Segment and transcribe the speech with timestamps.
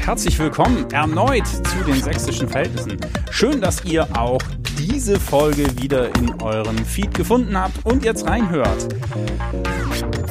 [0.00, 2.98] Herzlich willkommen erneut zu den sächsischen Verhältnissen.
[3.30, 4.40] Schön, dass ihr auch
[4.78, 8.88] diese Folge wieder in eurem Feed gefunden habt und jetzt reinhört.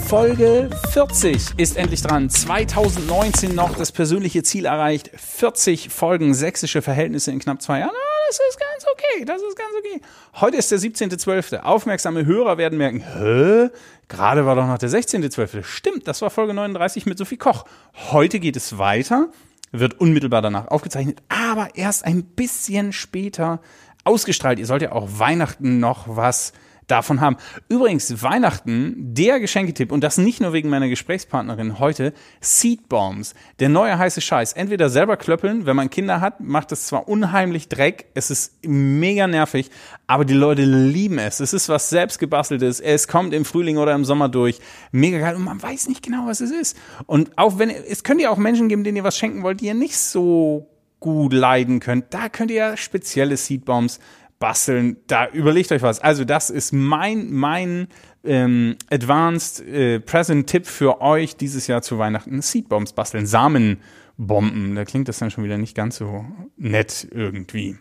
[0.07, 2.29] Folge 40 ist endlich dran.
[2.29, 5.11] 2019 noch das persönliche Ziel erreicht.
[5.15, 7.91] 40 Folgen sächsische Verhältnisse in knapp zwei Jahren.
[7.93, 10.01] Ah, das ist ganz okay, das ist ganz okay.
[10.41, 11.59] Heute ist der 17.12.
[11.61, 13.69] Aufmerksame Hörer werden merken, hä?
[14.07, 15.63] Gerade war doch noch der 16.12.
[15.63, 17.65] Stimmt, das war Folge 39 mit Sophie Koch.
[18.11, 19.29] Heute geht es weiter,
[19.71, 23.61] wird unmittelbar danach aufgezeichnet, aber erst ein bisschen später
[24.03, 24.59] ausgestrahlt.
[24.59, 26.53] Ihr sollt ja auch Weihnachten noch was
[26.89, 27.37] davon haben.
[27.67, 33.69] Übrigens, Weihnachten, der Geschenketipp, und das nicht nur wegen meiner Gesprächspartnerin heute, Seed Bombs, der
[33.69, 34.53] neue heiße Scheiß.
[34.53, 39.27] Entweder selber klöppeln, wenn man Kinder hat, macht es zwar unheimlich Dreck, es ist mega
[39.27, 39.69] nervig,
[40.07, 41.39] aber die Leute lieben es.
[41.39, 44.59] Es ist was selbstgebasteltes, es kommt im Frühling oder im Sommer durch.
[44.91, 46.77] Mega geil und man weiß nicht genau, was es ist.
[47.05, 49.67] Und auch wenn, es könnt ja auch Menschen geben, denen ihr was schenken wollt, die
[49.67, 50.67] ihr nicht so
[50.99, 52.13] gut leiden könnt.
[52.13, 53.99] Da könnt ihr spezielle Seedbombs
[54.39, 54.97] basteln.
[55.07, 55.99] Da überlegt euch was.
[55.99, 57.87] Also das ist mein mein
[58.23, 62.41] ähm, Advanced äh, Present Tipp für euch dieses Jahr zu Weihnachten.
[62.41, 64.75] Seedbombs basteln, Samenbomben.
[64.75, 66.25] Da klingt das dann schon wieder nicht ganz so
[66.57, 67.77] nett irgendwie.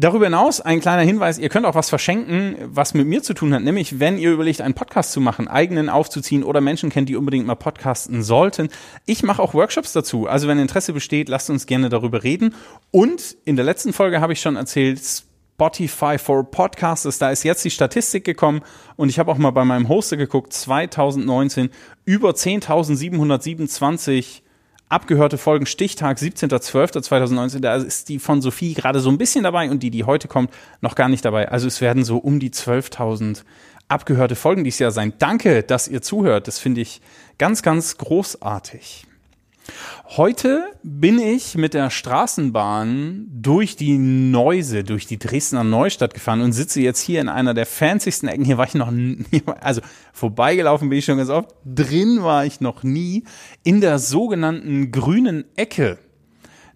[0.00, 3.52] Darüber hinaus ein kleiner Hinweis, ihr könnt auch was verschenken, was mit mir zu tun
[3.52, 7.16] hat, nämlich wenn ihr überlegt, einen Podcast zu machen, eigenen aufzuziehen oder Menschen kennt, die
[7.16, 8.68] unbedingt mal podcasten sollten.
[9.06, 10.28] Ich mache auch Workshops dazu.
[10.28, 12.54] Also wenn Interesse besteht, lasst uns gerne darüber reden.
[12.92, 17.64] Und in der letzten Folge habe ich schon erzählt, Spotify for Podcasters, da ist jetzt
[17.64, 18.60] die Statistik gekommen
[18.94, 21.70] und ich habe auch mal bei meinem Hoster geguckt, 2019
[22.04, 24.42] über 10.727
[24.88, 29.82] abgehörte Folgen Stichtag 17.12.2019, da ist die von Sophie gerade so ein bisschen dabei und
[29.82, 30.50] die, die heute kommt,
[30.80, 31.48] noch gar nicht dabei.
[31.50, 33.42] Also es werden so um die 12.000
[33.88, 35.14] abgehörte Folgen dieses Jahr sein.
[35.18, 36.46] Danke, dass ihr zuhört.
[36.46, 37.00] Das finde ich
[37.38, 39.07] ganz, ganz großartig.
[40.16, 46.52] Heute bin ich mit der Straßenbahn durch die Neuse, durch die Dresdner Neustadt gefahren und
[46.52, 48.44] sitze jetzt hier in einer der fancysten Ecken.
[48.44, 49.26] Hier war ich noch nie,
[49.60, 49.80] also
[50.12, 53.24] vorbeigelaufen bin ich schon ganz oft, drin war ich noch nie,
[53.64, 55.98] in der sogenannten grünen Ecke.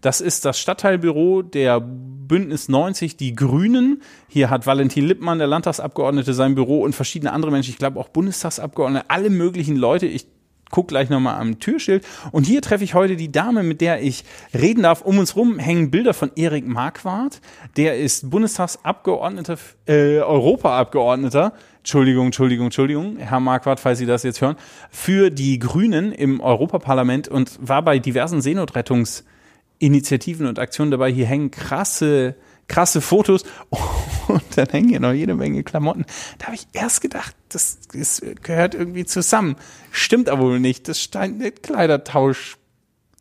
[0.02, 4.02] Das ist das Stadtteilbüro der Bündnis 90, die Grünen.
[4.28, 8.08] Hier hat Valentin Lippmann, der Landtagsabgeordnete, sein Büro und verschiedene andere Menschen, ich glaube auch
[8.08, 10.06] Bundestagsabgeordnete, alle möglichen Leute.
[10.06, 10.26] Ich
[10.72, 12.04] guck gleich nochmal am Türschild.
[12.32, 15.02] Und hier treffe ich heute die Dame, mit der ich reden darf.
[15.02, 17.40] Um uns rum hängen Bilder von Erik Marquardt.
[17.76, 19.56] Der ist Bundestagsabgeordneter,
[19.86, 21.52] äh, Europaabgeordneter.
[21.78, 24.54] Entschuldigung, Entschuldigung, Entschuldigung, Herr Marquardt, falls Sie das jetzt hören,
[24.90, 31.12] für die Grünen im Europaparlament und war bei diversen Seenotrettungsinitiativen und Aktionen dabei.
[31.12, 32.34] Hier hängen krasse
[32.72, 33.44] krasse Fotos
[34.28, 36.04] und dann hängen hier noch jede Menge Klamotten.
[36.38, 39.56] Da habe ich erst gedacht, das, das gehört irgendwie zusammen.
[39.90, 40.88] Stimmt aber wohl nicht.
[40.88, 42.56] Das scheint eine Kleidertausch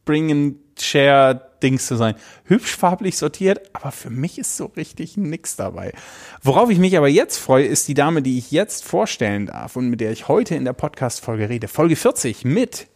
[0.06, 2.16] bringen Share Dings zu sein.
[2.46, 5.94] Hübsch farblich sortiert, aber für mich ist so richtig nix dabei.
[6.42, 9.90] Worauf ich mich aber jetzt freue, ist die Dame, die ich jetzt vorstellen darf und
[9.90, 11.68] mit der ich heute in der Podcast Folge rede.
[11.68, 12.88] Folge 40 mit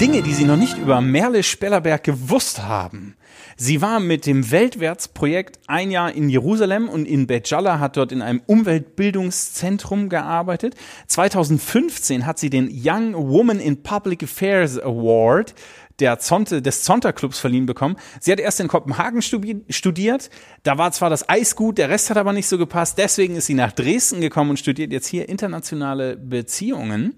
[0.00, 3.16] Dinge, die Sie noch nicht über Merle Spellerberg gewusst haben.
[3.56, 8.10] Sie war mit dem Weltwärtsprojekt ein Jahr in Jerusalem und in Bet Jalla hat dort
[8.10, 10.74] in einem Umweltbildungszentrum gearbeitet.
[11.06, 15.54] 2015 hat sie den Young Woman in Public Affairs Award
[16.00, 17.96] der Zonte, des Zonta-Clubs verliehen bekommen.
[18.18, 20.30] Sie hat erst in Kopenhagen studiert.
[20.64, 22.98] Da war zwar das Eis gut, der Rest hat aber nicht so gepasst.
[22.98, 27.14] Deswegen ist sie nach Dresden gekommen und studiert jetzt hier internationale Beziehungen.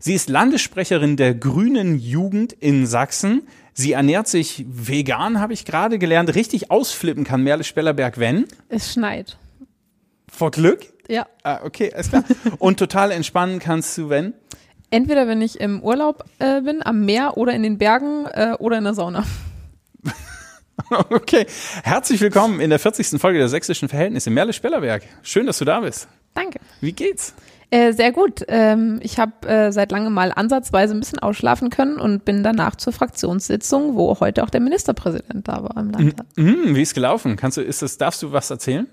[0.00, 3.42] Sie ist Landessprecherin der Grünen Jugend in Sachsen.
[3.72, 6.34] Sie ernährt sich vegan, habe ich gerade gelernt.
[6.34, 8.46] Richtig ausflippen kann Merle Spellerberg, wenn?
[8.68, 9.38] Es schneit.
[10.30, 10.86] Vor Glück?
[11.08, 11.26] Ja.
[11.42, 12.24] Ah, okay, alles klar.
[12.58, 14.34] Und total entspannen kannst du, wenn?
[14.90, 18.78] Entweder wenn ich im Urlaub äh, bin, am Meer oder in den Bergen äh, oder
[18.78, 19.24] in der Sauna.
[21.10, 21.46] okay.
[21.82, 23.20] Herzlich willkommen in der 40.
[23.20, 24.30] Folge der Sächsischen Verhältnisse.
[24.30, 25.02] Merle Spellerberg.
[25.22, 26.08] Schön, dass du da bist.
[26.34, 26.60] Danke.
[26.80, 27.34] Wie geht's?
[27.70, 28.44] Äh, sehr gut.
[28.48, 32.76] Ähm, ich habe äh, seit langem mal ansatzweise ein bisschen ausschlafen können und bin danach
[32.76, 36.26] zur Fraktionssitzung, wo heute auch der Ministerpräsident da war im Landtag.
[36.36, 37.36] Mhm, wie ist gelaufen?
[37.36, 38.86] Kannst du, ist das, darfst du was erzählen?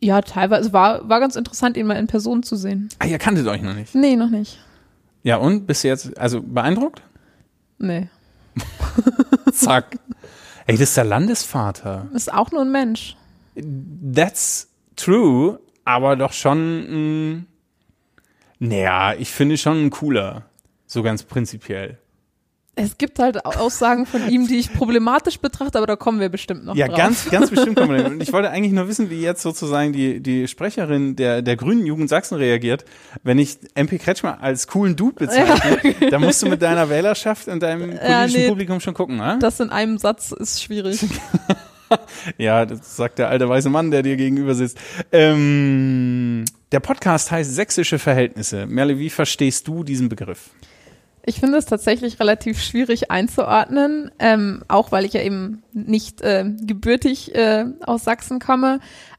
[0.00, 0.72] Ja, teilweise.
[0.72, 2.88] War, war ganz interessant, ihn mal in Person zu sehen.
[2.98, 3.94] Ah, ihr kanntet euch noch nicht?
[3.94, 4.58] Nee, noch nicht.
[5.22, 5.66] Ja, und?
[5.66, 7.02] Bist du jetzt, also beeindruckt?
[7.78, 8.08] Nee.
[9.52, 9.98] Zack.
[10.66, 12.08] Ey, das ist der Landesvater.
[12.12, 13.16] Ist auch nur ein Mensch.
[14.14, 17.42] That's true, aber doch schon mh,
[18.58, 20.44] naja, ich finde schon cooler.
[20.86, 21.98] So ganz prinzipiell.
[22.78, 26.66] Es gibt halt Aussagen von ihm, die ich problematisch betrachte, aber da kommen wir bestimmt
[26.66, 26.98] noch Ja, drauf.
[26.98, 28.04] ganz, ganz bestimmt kommen wir.
[28.10, 31.86] Und ich wollte eigentlich nur wissen, wie jetzt sozusagen die, die Sprecherin der, der Grünen
[31.86, 32.84] Jugend Sachsen reagiert,
[33.22, 35.94] wenn ich MP Kretschmer als coolen Dude bezeichne.
[36.10, 38.48] Da musst du mit deiner Wählerschaft und deinem politischen Ja, nee.
[38.48, 39.38] Publikum schon gucken, ne?
[39.40, 41.02] Das in einem Satz ist schwierig.
[42.38, 44.78] Ja, das sagt der alte weiße Mann, der dir gegenüber sitzt.
[45.12, 48.66] Ähm, der Podcast heißt Sächsische Verhältnisse.
[48.66, 50.50] Merle, wie verstehst du diesen Begriff?
[51.28, 56.44] Ich finde es tatsächlich relativ schwierig einzuordnen, ähm, auch weil ich ja eben nicht äh,
[56.60, 58.78] gebürtig äh, aus Sachsen komme.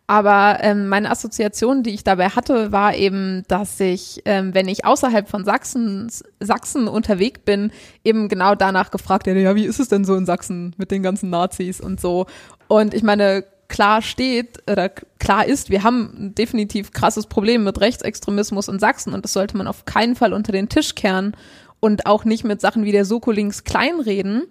[0.10, 4.86] Aber ähm, meine Assoziation, die ich dabei hatte, war eben, dass ich, ähm, wenn ich
[4.86, 6.10] außerhalb von Sachsen,
[6.40, 7.72] Sachsen unterwegs bin,
[8.06, 11.04] eben genau danach gefragt werde, ja, wie ist es denn so in Sachsen mit den
[11.04, 12.26] ganzen Nazis und so.
[12.68, 17.80] Und ich meine, klar steht oder klar ist, wir haben ein definitiv krasses Problem mit
[17.80, 21.36] Rechtsextremismus in Sachsen und das sollte man auf keinen Fall unter den Tisch kehren
[21.80, 24.44] und auch nicht mit Sachen wie der Soko links kleinreden.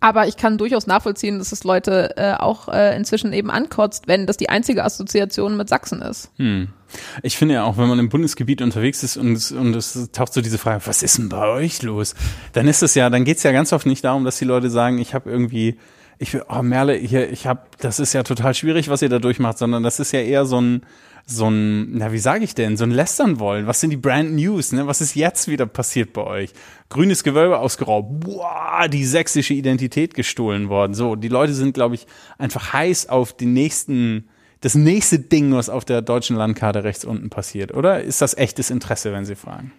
[0.00, 4.26] Aber ich kann durchaus nachvollziehen, dass es Leute äh, auch äh, inzwischen eben ankotzt, wenn
[4.26, 6.30] das die einzige Assoziation mit Sachsen ist.
[6.36, 6.68] Hm.
[7.22, 10.40] Ich finde ja auch, wenn man im Bundesgebiet unterwegs ist und und es taucht so
[10.40, 12.14] diese Frage, was ist denn bei euch los?
[12.52, 14.70] Dann ist es ja, dann geht es ja ganz oft nicht darum, dass die Leute
[14.70, 15.76] sagen, ich habe irgendwie,
[16.18, 19.18] ich will, oh Merle, hier, ich habe, das ist ja total schwierig, was ihr da
[19.18, 20.82] durchmacht, sondern das ist ja eher so ein,
[21.26, 23.66] so ein, na wie sage ich denn, so ein Lästern wollen.
[23.66, 24.72] Was sind die Brand News?
[24.72, 24.86] Ne?
[24.86, 26.50] Was ist jetzt wieder passiert bei euch?
[26.90, 30.94] Grünes Gewölbe ausgeraubt, boah, die sächsische Identität gestohlen worden.
[30.94, 32.06] So, die Leute sind, glaube ich,
[32.38, 34.28] einfach heiß auf den nächsten,
[34.60, 37.74] das nächste Ding, was auf der deutschen Landkarte rechts unten passiert.
[37.74, 39.72] Oder ist das echtes Interesse, wenn Sie fragen?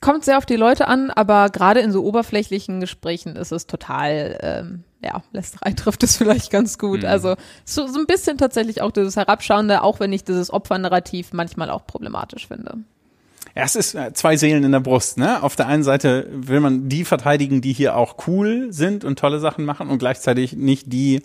[0.00, 4.36] Kommt sehr auf die Leute an, aber gerade in so oberflächlichen Gesprächen ist es total,
[4.42, 7.00] ähm, ja, Lästerei trifft es vielleicht ganz gut.
[7.00, 7.08] Mhm.
[7.08, 11.70] Also so, so ein bisschen tatsächlich auch dieses Herabschauende, auch wenn ich dieses Opfernarrativ manchmal
[11.70, 12.78] auch problematisch finde.
[13.54, 15.42] Ja, es ist äh, zwei Seelen in der Brust, ne?
[15.42, 19.40] Auf der einen Seite will man die verteidigen, die hier auch cool sind und tolle
[19.40, 21.22] Sachen machen und gleichzeitig nicht die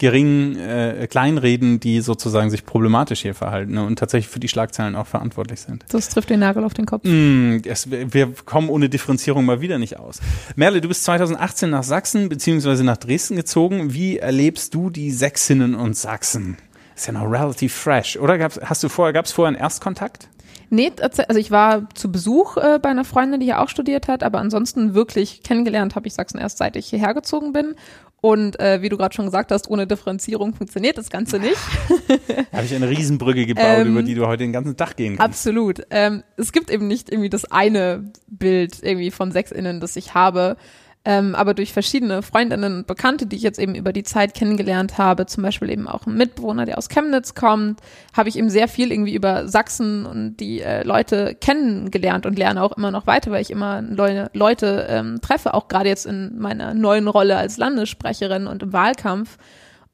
[0.00, 3.84] geringen äh, Kleinreden, die sozusagen sich problematisch hier verhalten ne?
[3.84, 5.84] und tatsächlich für die Schlagzeilen auch verantwortlich sind.
[5.90, 7.04] Das trifft den Nagel auf den Kopf.
[7.04, 10.20] Mm, es, wir kommen ohne Differenzierung mal wieder nicht aus.
[10.56, 13.92] Merle, du bist 2018 nach Sachsen beziehungsweise nach Dresden gezogen.
[13.92, 16.56] Wie erlebst du die Sächsinnen und Sachsen?
[16.96, 18.38] Ist ja noch relativ fresh, oder?
[18.38, 20.28] Gab's, hast du vorher, gab es vorher einen Erstkontakt?
[20.70, 24.22] Nee, also ich war zu Besuch äh, bei einer Freundin, die hier auch studiert hat,
[24.22, 27.74] aber ansonsten wirklich kennengelernt habe ich Sachsen erst seit ich hierher gezogen bin.
[28.22, 31.56] Und äh, wie du gerade schon gesagt hast, ohne Differenzierung funktioniert das Ganze nicht.
[32.52, 35.46] Habe ich eine Riesenbrücke gebaut, Ähm, über die du heute den ganzen Tag gehen kannst.
[35.46, 35.82] Absolut.
[35.90, 40.56] Ähm, es gibt eben nicht irgendwie das eine Bild irgendwie von SechsInnen, das ich habe.
[41.02, 44.98] Ähm, aber durch verschiedene Freundinnen und Bekannte, die ich jetzt eben über die Zeit kennengelernt
[44.98, 47.80] habe, zum Beispiel eben auch ein Mitbewohner, der aus Chemnitz kommt,
[48.14, 52.62] habe ich eben sehr viel irgendwie über Sachsen und die äh, Leute kennengelernt und lerne
[52.62, 56.38] auch immer noch weiter, weil ich immer Leu Leute ähm, treffe, auch gerade jetzt in
[56.38, 59.38] meiner neuen Rolle als Landessprecherin und im Wahlkampf.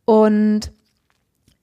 [0.07, 0.73] Und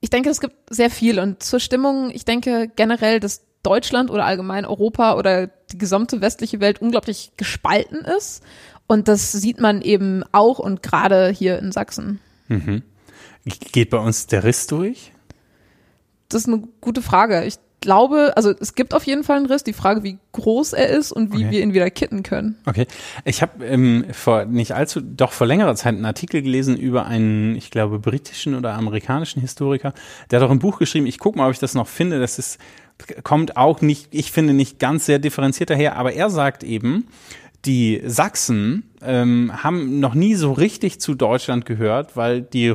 [0.00, 1.18] ich denke, es gibt sehr viel.
[1.18, 6.60] Und zur Stimmung, ich denke generell, dass Deutschland oder allgemein Europa oder die gesamte westliche
[6.60, 8.42] Welt unglaublich gespalten ist.
[8.86, 12.20] Und das sieht man eben auch und gerade hier in Sachsen.
[13.72, 15.12] Geht bei uns der Riss durch?
[16.28, 17.44] Das ist eine gute Frage.
[17.44, 19.62] Ich glaube, also es gibt auf jeden Fall einen Riss.
[19.64, 21.50] Die Frage, wie groß er ist und wie Okay.
[21.50, 22.56] wir ihn wieder kitten können.
[22.64, 22.86] Okay.
[23.26, 27.56] Ich habe ähm, vor nicht allzu, doch vor längerer Zeit einen Artikel gelesen über einen,
[27.56, 29.92] ich glaube, britischen oder amerikanischen Historiker.
[30.30, 31.06] Der hat auch ein Buch geschrieben.
[31.06, 32.20] Ich gucke mal, ob ich das noch finde.
[32.20, 32.58] Das ist,
[33.22, 35.96] kommt auch nicht, ich finde, nicht ganz sehr differenziert daher.
[35.96, 37.06] Aber er sagt eben,
[37.66, 42.74] die Sachsen ähm, haben noch nie so richtig zu Deutschland gehört, weil die,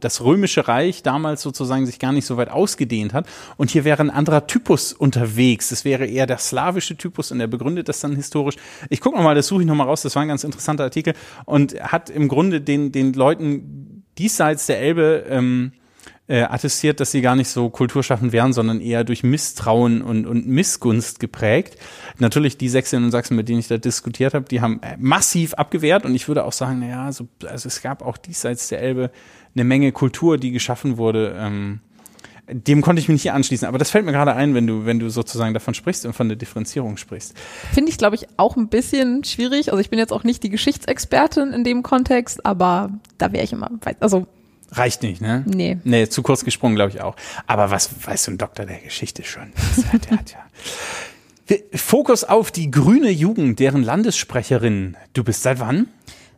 [0.00, 3.26] das römische Reich damals sozusagen sich gar nicht so weit ausgedehnt hat.
[3.56, 5.70] Und hier wäre ein anderer Typus unterwegs.
[5.70, 8.56] Es wäre eher der slawische Typus und er begründet das dann historisch.
[8.88, 10.02] Ich gucke nochmal, das suche ich nochmal raus.
[10.02, 14.80] Das war ein ganz interessanter Artikel und hat im Grunde den, den Leuten diesseits der
[14.80, 15.72] Elbe ähm,
[16.30, 20.46] äh, attestiert, dass sie gar nicht so kulturschaffend wären, sondern eher durch Misstrauen und, und
[20.46, 21.76] Missgunst geprägt.
[22.18, 25.54] Natürlich die Sächsinnen und Sachsen, mit denen ich da diskutiert habe, die haben äh, massiv
[25.54, 29.10] abgewehrt und ich würde auch sagen, naja, so, also es gab auch diesseits der Elbe
[29.56, 31.34] eine Menge Kultur, die geschaffen wurde.
[31.36, 31.80] Ähm,
[32.46, 35.00] dem konnte ich mich nicht anschließen, aber das fällt mir gerade ein, wenn du, wenn
[35.00, 37.36] du sozusagen davon sprichst und von der Differenzierung sprichst.
[37.72, 39.70] Finde ich, glaube ich, auch ein bisschen schwierig.
[39.72, 43.52] Also ich bin jetzt auch nicht die Geschichtsexpertin in dem Kontext, aber da wäre ich
[43.52, 44.26] immer weit, also
[44.72, 45.44] Reicht nicht, ne?
[45.46, 45.78] nee.
[45.84, 47.16] Nee, zu kurz gesprungen, glaube ich auch.
[47.46, 49.52] Aber was weiß so ein Doktor der Geschichte schon?
[50.10, 51.56] Der hat ja.
[51.74, 54.96] Fokus auf die grüne Jugend, deren Landessprecherin.
[55.14, 55.88] Du bist seit wann?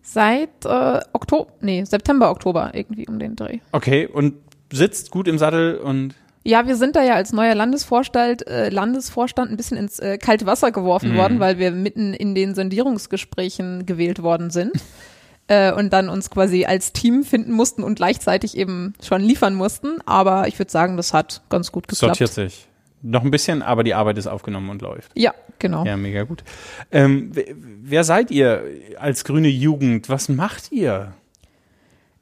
[0.02, 3.58] Seit äh, Oktober, nee, September, Oktober irgendwie um den Dreh.
[3.72, 4.34] Okay, und
[4.72, 9.50] sitzt gut im Sattel und Ja, wir sind da ja als neuer Landesvorstand, äh, Landesvorstand
[9.50, 11.16] ein bisschen ins äh, kalte Wasser geworfen Mhm.
[11.18, 14.72] worden, weil wir mitten in den Sondierungsgesprächen gewählt worden sind.
[15.52, 20.00] Äh, und dann uns quasi als Team finden mussten und gleichzeitig eben schon liefern mussten.
[20.06, 22.16] Aber ich würde sagen, das hat ganz gut geklappt.
[22.16, 22.68] Sortiert sich.
[23.02, 25.10] Noch ein bisschen, aber die Arbeit ist aufgenommen und läuft.
[25.14, 25.84] Ja, genau.
[25.84, 26.42] Ja, mega gut.
[26.90, 28.64] Ähm, wer, wer seid ihr
[28.98, 30.08] als grüne Jugend?
[30.08, 31.12] Was macht ihr?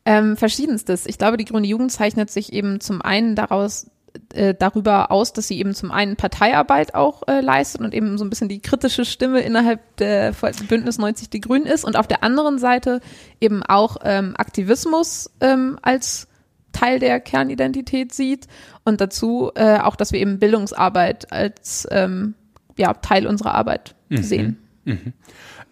[0.06, 1.06] Ähm, verschiedenstes.
[1.06, 3.90] Ich glaube, die Grüne Jugend zeichnet sich eben zum einen daraus
[4.32, 8.24] äh, darüber aus, dass sie eben zum einen Parteiarbeit auch äh, leistet und eben so
[8.24, 10.32] ein bisschen die kritische Stimme innerhalb der
[10.68, 13.00] Bündnis 90 Die Grünen ist und auf der anderen Seite
[13.40, 16.28] eben auch ähm, Aktivismus ähm, als
[16.72, 18.46] Teil der Kernidentität sieht
[18.84, 22.34] und dazu äh, auch, dass wir eben Bildungsarbeit als ähm,
[22.76, 24.58] ja, Teil unserer Arbeit sehen.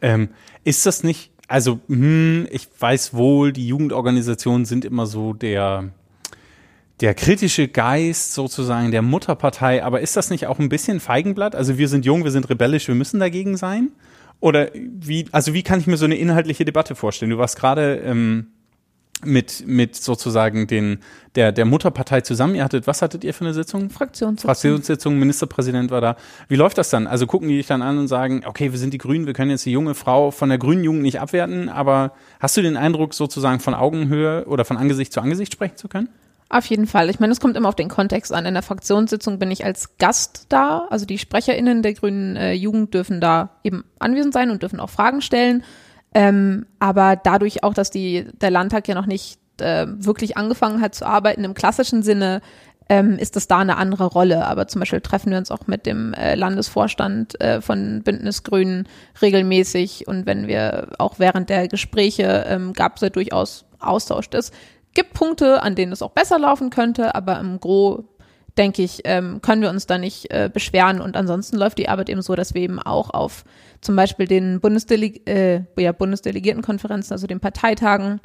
[0.01, 0.29] Ähm,
[0.65, 5.91] ist das nicht, also hm, ich weiß wohl, die Jugendorganisationen sind immer so der,
[7.01, 11.55] der kritische Geist sozusagen der Mutterpartei, aber ist das nicht auch ein bisschen Feigenblatt?
[11.55, 13.93] Also wir sind jung, wir sind rebellisch, wir müssen dagegen sein?
[14.41, 17.31] Oder wie, also wie kann ich mir so eine inhaltliche Debatte vorstellen?
[17.31, 18.49] Du warst gerade ähm,
[19.25, 21.01] mit, mit sozusagen den,
[21.35, 22.55] der, der Mutterpartei zusammen.
[22.55, 23.91] Ihr hattet, was hattet ihr für eine Sitzung?
[23.91, 24.49] Fraktionssitzung.
[24.49, 26.17] Fraktionssitzung, Ministerpräsident war da.
[26.49, 27.07] Wie läuft das dann?
[27.07, 29.51] Also gucken die dich dann an und sagen, okay, wir sind die Grünen, wir können
[29.51, 33.13] jetzt die junge Frau von der grünen Jugend nicht abwerten, aber hast du den Eindruck,
[33.15, 36.09] sozusagen von Augenhöhe oder von Angesicht zu Angesicht sprechen zu können?
[36.51, 37.11] Auf jeden Fall.
[37.11, 38.47] Ich meine, es kommt immer auf den Kontext an.
[38.47, 40.87] In der Fraktionssitzung bin ich als Gast da.
[40.89, 44.89] Also die SprecherInnen der Grünen äh, Jugend dürfen da eben anwesend sein und dürfen auch
[44.89, 45.63] Fragen stellen.
[46.15, 50.95] Ähm, aber dadurch auch, dass die, der Landtag ja noch nicht äh, wirklich angefangen hat
[50.95, 52.41] zu arbeiten im klassischen Sinne,
[52.89, 54.47] ähm, ist das da eine andere Rolle.
[54.47, 58.89] Aber zum Beispiel treffen wir uns auch mit dem äh, Landesvorstand äh, von Bündnis Grünen
[59.21, 60.09] regelmäßig.
[60.09, 64.29] Und wenn wir auch während der Gespräche ähm, gab es ja durchaus Austausch.
[64.33, 64.51] Es
[64.99, 68.03] gibt Punkte, an denen es auch besser laufen könnte, aber im Gro
[68.57, 71.01] denke ich, ähm, können wir uns da nicht äh, beschweren.
[71.01, 73.45] Und ansonsten läuft die Arbeit eben so, dass wir eben auch auf
[73.81, 78.21] zum Beispiel den Bundesdele äh, ja, Bundesdelegiertenkonferenzen, also den Parteitagen,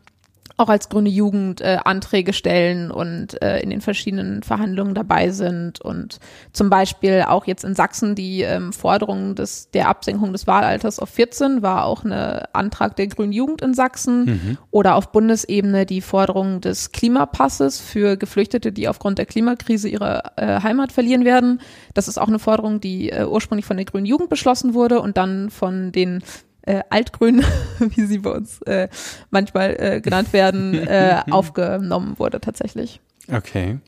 [0.58, 5.82] auch als grüne Jugend äh, Anträge stellen und äh, in den verschiedenen Verhandlungen dabei sind
[5.82, 6.20] und
[6.52, 11.10] zum Beispiel auch jetzt in Sachsen die ähm, Forderung des, der Absenkung des Wahlalters auf
[11.10, 12.14] 14 war auch ein
[12.54, 18.72] Antrag der grünen Jugend in Sachsen oder auf Bundesebene die Forderung des Klimapasses für Geflüchtete,
[18.72, 21.62] die aufgrund der Klimakrise ihre äh, Heimat verlieren werden.
[21.94, 25.18] Das ist auch eine Forderung, die äh, ursprünglich von der grünen Jugend beschlossen wurde und
[25.18, 26.24] dann von den
[26.64, 27.46] äh, Altgrünen,
[27.80, 28.90] wie sie bei uns äh,
[29.30, 33.00] manchmal äh, genannt werden, äh, aufgenommen wurde tatsächlich.
[33.32, 33.80] Okay.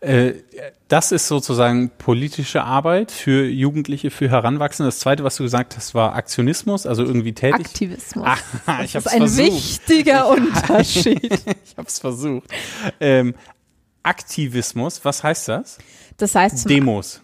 [0.00, 0.32] Äh,
[0.88, 4.88] das ist sozusagen politische Arbeit für Jugendliche, für Heranwachsende.
[4.88, 7.66] Das zweite, was du gesagt hast, war Aktionismus, also irgendwie tätig.
[7.66, 8.26] Aktivismus.
[8.26, 8.38] Ah,
[8.78, 9.46] das ich hab's ist ein versucht.
[9.46, 11.22] wichtiger Unterschied.
[11.64, 12.48] Ich habe es versucht.
[12.98, 13.34] Ähm,
[14.02, 15.78] Aktivismus, was heißt das?
[16.16, 17.20] Das heißt Demos,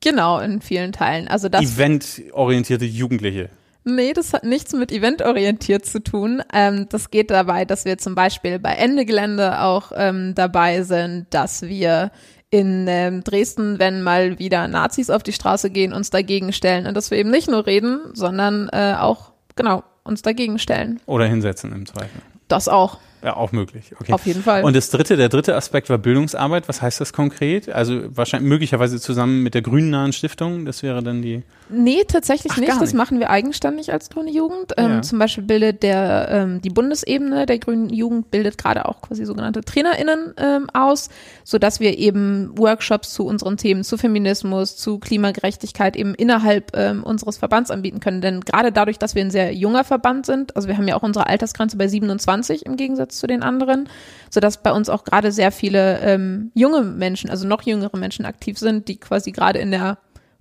[0.00, 1.26] genau in vielen Teilen.
[1.26, 3.50] Also das eventorientierte Jugendliche.
[3.94, 6.42] Nee, das hat nichts mit eventorientiert zu tun.
[6.52, 11.26] Ähm, das geht dabei, dass wir zum Beispiel bei Ende Gelände auch ähm, dabei sind,
[11.30, 12.10] dass wir
[12.50, 16.96] in ähm, Dresden, wenn mal wieder Nazis auf die Straße gehen, uns dagegen stellen und
[16.96, 21.00] dass wir eben nicht nur reden, sondern äh, auch genau uns dagegen stellen.
[21.06, 22.20] Oder hinsetzen im Zweifel.
[22.48, 22.98] Das auch.
[23.22, 23.92] Ja, auch möglich.
[24.00, 24.12] Okay.
[24.12, 24.62] Auf jeden Fall.
[24.64, 26.68] Und das dritte, der dritte Aspekt war Bildungsarbeit.
[26.68, 27.68] Was heißt das konkret?
[27.68, 30.64] Also wahrscheinlich möglicherweise zusammen mit der grünen nahen Stiftung.
[30.64, 31.42] Das wäre dann die.
[31.68, 32.68] Nee, tatsächlich Ach, nicht.
[32.68, 32.96] gar Das nicht.
[32.96, 34.72] machen wir eigenständig als Grüne Jugend.
[34.76, 35.02] Ähm, Ja.
[35.02, 39.62] Zum Beispiel bildet der ähm, die Bundesebene der Grünen Jugend bildet gerade auch quasi sogenannte
[39.62, 41.08] TrainerInnen ähm, aus,
[41.44, 47.36] sodass wir eben Workshops zu unseren Themen, zu Feminismus, zu Klimagerechtigkeit eben innerhalb ähm, unseres
[47.38, 48.20] Verbands anbieten können.
[48.20, 51.02] Denn gerade dadurch, dass wir ein sehr junger Verband sind, also wir haben ja auch
[51.02, 53.88] unsere Altersgrenze bei 27 im Gegensatz zu den anderen,
[54.30, 58.58] sodass bei uns auch gerade sehr viele ähm, junge Menschen, also noch jüngere Menschen aktiv
[58.58, 59.98] sind, die quasi gerade in der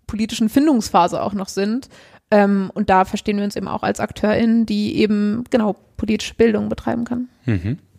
[0.08, 1.90] politischen Findungsphase auch noch sind.
[2.32, 6.70] Ähm, und da verstehen wir uns eben auch als AkteurInnen, die eben genau politische Bildung
[6.70, 7.30] betreiben kann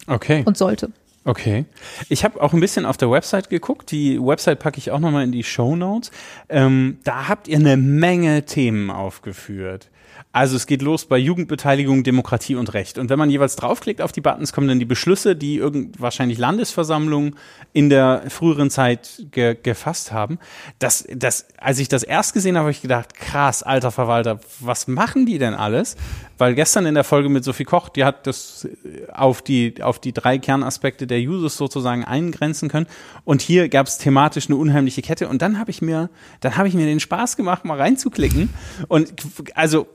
[0.07, 0.43] Okay.
[0.45, 0.91] und sollte.
[1.25, 1.67] Okay.
[2.09, 3.91] Ich habe auch ein bisschen auf der Website geguckt.
[3.91, 6.11] Die Website packe ich auch nochmal in die Show Notes.
[6.49, 9.91] Ähm, da habt ihr eine Menge Themen aufgeführt.
[10.39, 12.97] Also es geht los bei Jugendbeteiligung, Demokratie und Recht.
[12.97, 16.39] Und wenn man jeweils draufklickt auf die Buttons, kommen dann die Beschlüsse, die irgend wahrscheinlich
[16.39, 17.35] Landesversammlungen
[17.73, 20.39] in der früheren Zeit ge gefasst haben.
[20.79, 24.87] Das, das, als ich das erst gesehen habe, habe ich gedacht, krass, alter Verwalter, was
[24.87, 25.97] machen die denn alles?
[26.39, 28.69] Weil gestern in der Folge mit Sophie Koch, die hat das
[29.13, 32.87] auf die, auf die drei Kernaspekte der Users sozusagen eingrenzen können.
[33.25, 35.29] Und hier gab es thematisch eine unheimliche Kette.
[35.29, 38.51] Und dann habe ich mir, dann habe ich mir den Spaß gemacht, mal reinzuklicken.
[38.87, 39.13] Und
[39.57, 39.89] also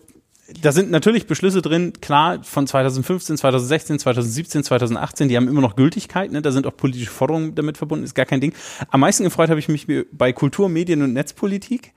[0.62, 5.76] da sind natürlich Beschlüsse drin, klar, von 2015, 2016, 2017, 2018, die haben immer noch
[5.76, 6.42] Gültigkeit, ne?
[6.42, 8.54] da sind auch politische Forderungen damit verbunden, ist gar kein Ding.
[8.90, 11.94] Am meisten gefreut habe ich mich bei Kultur, Medien und Netzpolitik.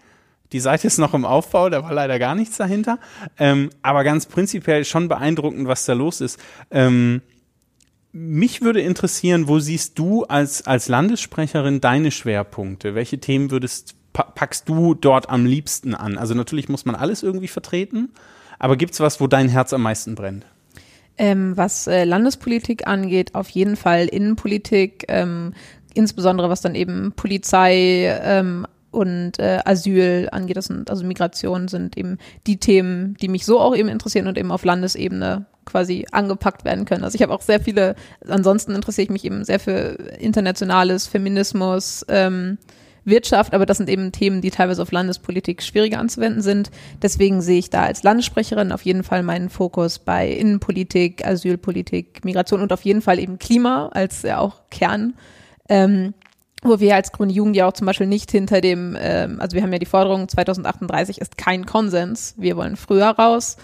[0.52, 3.00] Die Seite ist noch im Aufbau, da war leider gar nichts dahinter.
[3.36, 6.38] Ähm, aber ganz prinzipiell schon beeindruckend, was da los ist.
[6.70, 7.22] Ähm,
[8.12, 12.94] mich würde interessieren, wo siehst du als, als Landessprecherin deine Schwerpunkte?
[12.94, 16.16] Welche Themen würdest, packst du dort am liebsten an?
[16.16, 18.12] Also natürlich muss man alles irgendwie vertreten,
[18.58, 20.46] aber gibt es was, wo dein Herz am meisten brennt?
[21.18, 25.54] Ähm, was äh, Landespolitik angeht, auf jeden Fall Innenpolitik, ähm,
[25.94, 31.96] insbesondere was dann eben Polizei ähm, und äh, Asyl angeht, das sind, also Migration sind
[31.96, 36.64] eben die Themen, die mich so auch eben interessieren und eben auf Landesebene quasi angepackt
[36.64, 37.04] werden können.
[37.04, 37.94] Also ich habe auch sehr viele,
[38.26, 42.58] ansonsten interessiere ich mich eben sehr für internationales Feminismus, ähm,
[43.06, 46.70] Wirtschaft, aber das sind eben Themen, die teilweise auf Landespolitik schwieriger anzuwenden sind.
[47.00, 52.60] Deswegen sehe ich da als Landessprecherin auf jeden Fall meinen Fokus bei Innenpolitik, Asylpolitik, Migration
[52.60, 55.14] und auf jeden Fall eben Klima als ja auch Kern.
[55.68, 56.14] Ähm,
[56.62, 59.62] wo wir als Grüne Jugend ja auch zum Beispiel nicht hinter dem, ähm, also wir
[59.62, 63.56] haben ja die Forderung, 2038 ist kein Konsens, wir wollen früher raus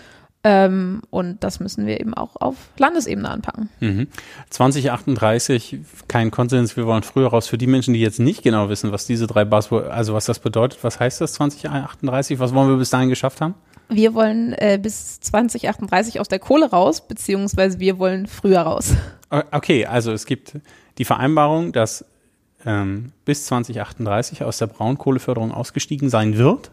[0.44, 3.68] ähm, und das müssen wir eben auch auf Landesebene anpacken.
[3.78, 4.08] Mhm.
[4.50, 7.46] 2038, kein Konsens, wir wollen früher raus.
[7.46, 10.40] Für die Menschen, die jetzt nicht genau wissen, was diese drei Buzzwords, also was das
[10.40, 12.40] bedeutet, was heißt das 2038?
[12.40, 13.54] Was wollen wir bis dahin geschafft haben?
[13.88, 18.94] Wir wollen äh, bis 2038 aus der Kohle raus, beziehungsweise wir wollen früher raus.
[19.50, 20.56] Okay, also es gibt
[20.98, 22.04] die Vereinbarung, dass
[22.66, 26.70] ähm, bis 2038 aus der Braunkohleförderung ausgestiegen sein wird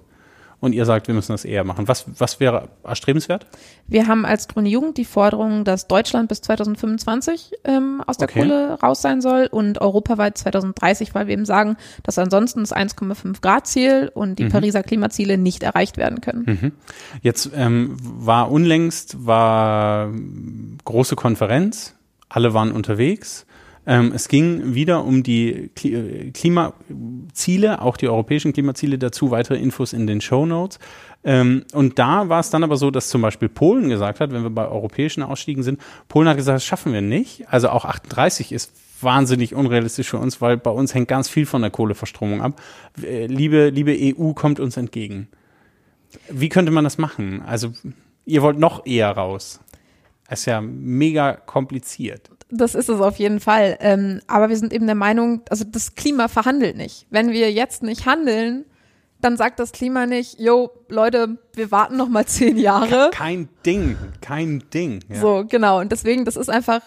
[0.62, 1.88] und ihr sagt, wir müssen das eher machen.
[1.88, 3.48] Was, was wäre erstrebenswert?
[3.88, 8.42] Wir haben als Grüne Jugend die Forderung, dass Deutschland bis 2025 ähm, aus der okay.
[8.42, 13.42] Kohle raus sein soll und europaweit 2030, weil wir eben sagen, dass ansonsten das 1,5
[13.42, 14.50] Grad Ziel und die mhm.
[14.50, 16.44] Pariser Klimaziele nicht erreicht werden können.
[16.46, 16.72] Mhm.
[17.22, 20.12] Jetzt ähm, war unlängst war
[20.84, 21.96] große Konferenz,
[22.28, 23.46] alle waren unterwegs.
[23.90, 25.72] Ähm, es ging wieder um die
[26.36, 30.78] Klimaziele, auch die europäischen Klimaziele dazu, weitere Infos in den Show Notes.
[31.24, 34.44] Ähm, und da war es dann aber so, dass zum Beispiel Polen gesagt hat, wenn
[34.44, 37.50] wir bei europäischen Ausstiegen sind, Polen hat gesagt, das schaffen wir nicht.
[37.50, 41.64] Also auch 38 ist wahnsinnig unrealistisch für uns, weil bei uns hängt ganz viel von
[41.64, 42.62] der Kohleverstromung ab.
[43.02, 45.30] Äh, liebe, liebe EU, kommt uns entgegen.
[46.30, 47.42] Wie könnte man das machen?
[47.42, 47.74] Also,
[48.26, 49.62] ihr wollt noch eher raus.
[50.30, 53.78] Ist ja mega kompliziert das ist es auf jeden Fall.
[53.80, 57.06] Ähm, aber wir sind eben der Meinung, also das Klima verhandelt nicht.
[57.10, 58.66] Wenn wir jetzt nicht handeln,
[59.22, 63.12] dann sagt das Klima nicht, yo, Leute, wir warten noch mal zehn Jahre.
[63.14, 65.04] Kein Ding, kein Ding.
[65.10, 65.20] Ja.
[65.20, 65.80] So, genau.
[65.80, 66.82] Und deswegen, das ist einfach,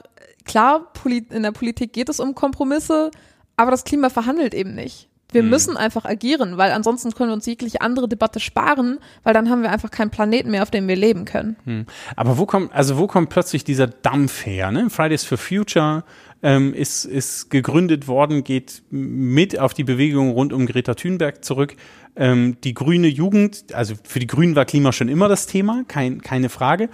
[0.44, 3.10] klar, in der Politik geht es um Kompromisse,
[3.56, 5.08] aber das Klima verhandelt eben nicht.
[5.32, 5.50] Wir mhm.
[5.50, 9.62] müssen einfach agieren, weil ansonsten können wir uns jegliche andere Debatte sparen, weil dann haben
[9.62, 11.56] wir einfach keinen Planeten mehr, auf dem wir leben können.
[11.64, 11.86] Mhm.
[12.16, 14.70] Aber wo kommt, also wo kommt plötzlich dieser Dampf her?
[14.70, 14.90] Ne?
[14.90, 16.04] Fridays for Future
[16.42, 21.76] ähm, ist, ist gegründet worden, geht mit auf die Bewegung rund um Greta Thunberg zurück.
[22.14, 26.20] Ähm, die grüne Jugend, also für die Grünen war Klima schon immer das Thema, kein,
[26.20, 26.88] keine Frage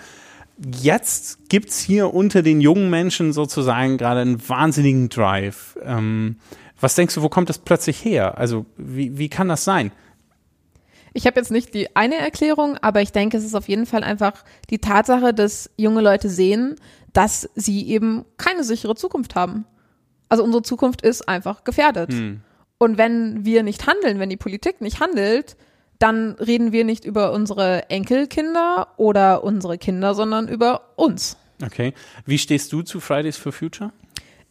[0.81, 5.79] jetzt gibt's hier unter den jungen Menschen sozusagen gerade einen wahnsinnigen Drive.
[5.85, 6.37] Ähm,
[6.81, 8.38] was denkst du, wo kommt das plötzlich her?
[8.38, 9.93] Also wie, wie kann das sein?
[11.12, 14.05] Ich habe jetzt nicht die eine Erklärung, aber ich denke, es ist auf jeden Fall
[14.05, 16.77] einfach die Tatsache, dass junge Leute sehen,
[17.12, 19.64] dass sie eben keine sichere Zukunft haben.
[20.29, 22.12] Also unsere Zukunft ist einfach gefährdet.
[22.12, 22.41] Hm.
[22.79, 25.57] Und wenn wir nicht handeln, wenn die Politik nicht handelt,
[25.99, 31.37] dann reden wir nicht über unsere Enkelkinder oder unsere Kinder, sondern über uns.
[31.64, 31.93] Okay.
[32.25, 33.91] Wie stehst du zu Fridays for Future?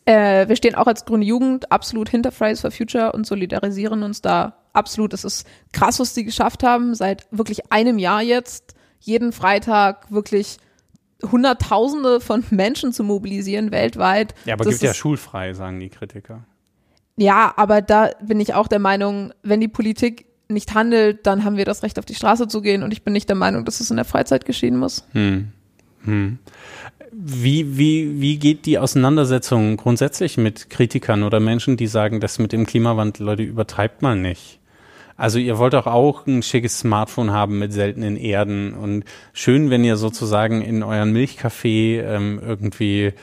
[0.08, 4.22] Äh, wir stehen auch als Grüne Jugend absolut hinter Fridays for Future und solidarisieren uns
[4.22, 5.14] da absolut.
[5.14, 10.60] Es ist krass, was die geschafft haben, seit wirklich einem Jahr jetzt, jeden Freitag wirklich
[11.30, 14.34] Hunderttausende von Menschen zu mobilisieren weltweit.
[14.46, 16.46] Ja, aber das gibt ja schulfrei, sagen die Kritiker.
[17.18, 21.58] Ja, aber da bin ich auch der Meinung, wenn die Politik nicht handelt, dann haben
[21.58, 22.82] wir das Recht, auf die Straße zu gehen.
[22.82, 25.06] Und ich bin nicht der Meinung, dass es in der Freizeit geschehen muss.
[25.12, 25.52] Hm.
[26.06, 26.40] Hm.
[27.12, 32.52] Wie, wie, wie geht die Auseinandersetzung grundsätzlich mit Kritikern oder Menschen, die sagen, das mit
[32.52, 34.60] dem Klimawandel, Leute, übertreibt mal nicht?
[35.18, 39.84] Also ihr wollt doch auch ein schickes Smartphone haben mit seltenen Erden und schön, wenn
[39.84, 43.14] ihr sozusagen in euren Milchkaffee ähm, irgendwie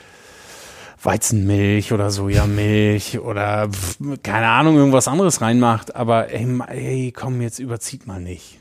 [1.01, 7.59] Weizenmilch oder Sojamilch oder pf, keine Ahnung, irgendwas anderes reinmacht, aber ey, ey komm, jetzt
[7.59, 8.59] überzieht mal nicht.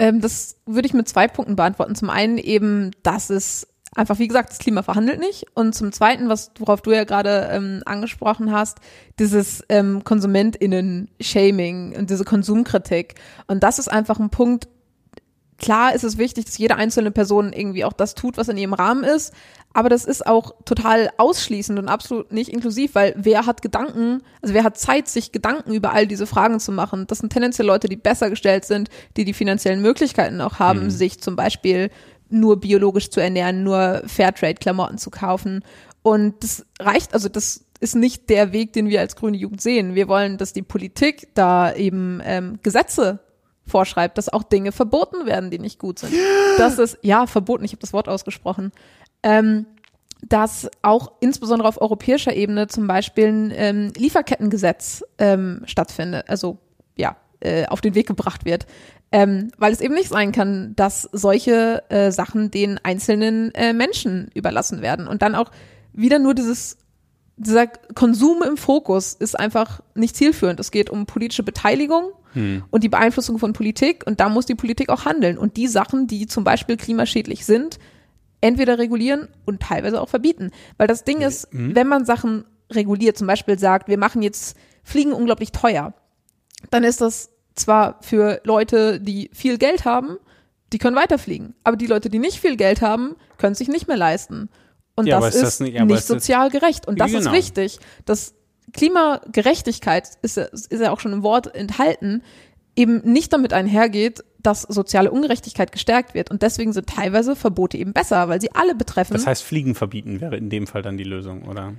[0.00, 1.94] Ähm, das würde ich mit zwei Punkten beantworten.
[1.94, 5.46] Zum einen eben, dass es einfach, wie gesagt, das Klima verhandelt nicht.
[5.54, 8.78] Und zum Zweiten, was worauf du ja gerade ähm, angesprochen hast,
[9.18, 13.14] dieses ähm, KonsumentInnen-Shaming und diese Konsumkritik.
[13.46, 14.68] Und das ist einfach ein Punkt,
[15.58, 18.74] klar ist es wichtig, dass jede einzelne Person irgendwie auch das tut, was in ihrem
[18.74, 19.32] Rahmen ist,
[19.72, 24.54] aber das ist auch total ausschließend und absolut nicht inklusiv, weil wer hat Gedanken, also
[24.54, 27.06] wer hat Zeit, sich Gedanken über all diese Fragen zu machen?
[27.06, 30.90] Das sind tendenziell Leute, die besser gestellt sind, die die finanziellen Möglichkeiten auch haben, Mhm.
[30.90, 31.90] sich zum Beispiel
[32.32, 35.64] nur biologisch zu ernähren, nur Fairtrade-Klamotten zu kaufen.
[36.02, 39.94] Und das reicht, also das ist nicht der Weg, den wir als grüne Jugend sehen.
[39.94, 43.20] Wir wollen, dass die Politik da eben ähm, Gesetze
[43.66, 46.12] vorschreibt, dass auch Dinge verboten werden, die nicht gut sind.
[46.58, 48.72] Das ist, ja, verboten, ich habe das Wort ausgesprochen.
[49.22, 49.66] Ähm,
[50.28, 56.58] dass auch insbesondere auf europäischer Ebene zum Beispiel ein ähm, Lieferkettengesetz ähm, stattfindet, also
[56.96, 58.66] ja, äh, auf den Weg gebracht wird.
[59.12, 64.30] Ähm, weil es eben nicht sein kann, dass solche äh, Sachen den einzelnen äh, Menschen
[64.34, 65.06] überlassen werden.
[65.06, 65.50] Und dann auch
[65.92, 66.78] wieder nur dieses,
[67.36, 70.58] dieser Konsum im Fokus ist einfach nicht zielführend.
[70.60, 72.12] Es geht um politische Beteiligung
[72.70, 75.36] und die Beeinflussung von Politik und da muss die Politik auch handeln.
[75.36, 77.78] Und die Sachen, die zum Beispiel klimaschädlich sind,
[78.40, 80.50] entweder regulieren und teilweise auch verbieten.
[80.78, 85.12] Weil das Ding ist, wenn man Sachen reguliert, zum Beispiel sagt, wir machen jetzt Fliegen
[85.12, 85.92] unglaublich teuer,
[86.70, 90.16] dann ist das zwar für Leute, die viel Geld haben,
[90.72, 91.54] die können weiterfliegen.
[91.64, 94.48] Aber die Leute, die nicht viel Geld haben, können sich nicht mehr leisten.
[94.96, 96.86] Und Ja, das ist ist, das nicht- nicht ist sozial gerecht.
[96.88, 97.30] Und das Genau.
[97.30, 97.78] ist wichtig.
[98.04, 98.34] Das
[98.72, 102.22] Klimagerechtigkeit ist, ja- ist ja auch schon im Wort enthalten,
[102.76, 106.30] eben nicht damit einhergeht, dass soziale Ungerechtigkeit gestärkt wird.
[106.30, 109.12] Und deswegen sind teilweise Verbote eben besser, weil sie alle betreffen.
[109.12, 111.74] Das heißt, Fliegen verbieten wäre in dem Fall dann die Lösung, oder?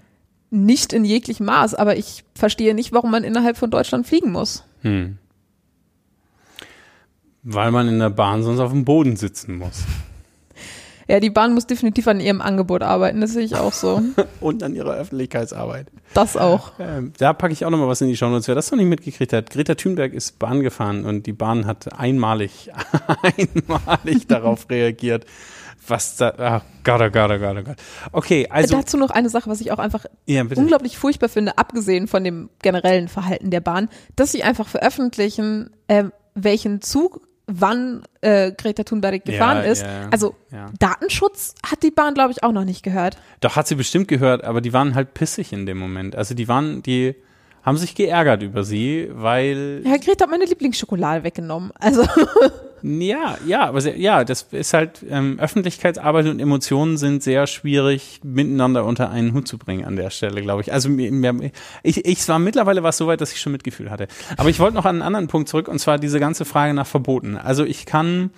[0.55, 4.63] nicht in jeglichem Maß, aber ich verstehe nicht, warum man innerhalb von Deutschland fliegen muss.
[4.83, 5.17] Hm.
[7.43, 9.83] Weil man in der Bahn sonst auf dem Boden sitzen muss.
[11.07, 14.01] Ja, die Bahn muss definitiv an ihrem Angebot arbeiten, das sehe ich auch so.
[14.39, 15.87] Und an ihrer Öffentlichkeitsarbeit.
[16.13, 16.71] Das auch.
[16.79, 18.47] Ähm, da packe ich auch nochmal was in die Shownotes.
[18.47, 21.99] Wer das noch nicht mitgekriegt hat, Greta Thunberg ist Bahn gefahren und die Bahn hat
[21.99, 22.71] einmalig,
[23.37, 25.25] einmalig darauf reagiert,
[25.85, 27.77] was da, ah, Gott, oh Gott, oh Gott, oh Gott.
[28.13, 32.07] Okay, also, Dazu noch eine Sache, was ich auch einfach ja, unglaublich furchtbar finde, abgesehen
[32.07, 38.51] von dem generellen Verhalten der Bahn, dass sie einfach veröffentlichen, äh, welchen Zug wann äh,
[38.53, 39.81] Greta Thunberg gefahren Ja, ist.
[39.81, 40.69] ja, also ja.
[40.79, 43.17] Datenschutz hat die Bahn, glaube ich, auch noch nicht gehört.
[43.41, 46.15] Doch, hat sie bestimmt gehört, aber die waren halt pissig in dem Moment.
[46.15, 47.15] Also die waren, die
[47.63, 51.71] haben sich geärgert über sie, weil Ja, Greta hat meine Lieblingsschokolade weggenommen.
[51.79, 52.03] Also
[52.85, 58.19] Ja, ja, aber sehr, ja, das ist halt, ähm, Öffentlichkeitsarbeit und Emotionen sind sehr schwierig
[58.23, 60.73] miteinander unter einen Hut zu bringen an der Stelle, glaube ich.
[60.73, 64.09] Also ich, ich war mittlerweile war es so weit, dass ich schon Mitgefühl hatte.
[64.35, 66.85] Aber ich wollte noch an einen anderen Punkt zurück und zwar diese ganze Frage nach
[66.85, 67.37] Verboten.
[67.37, 68.31] Also ich kann,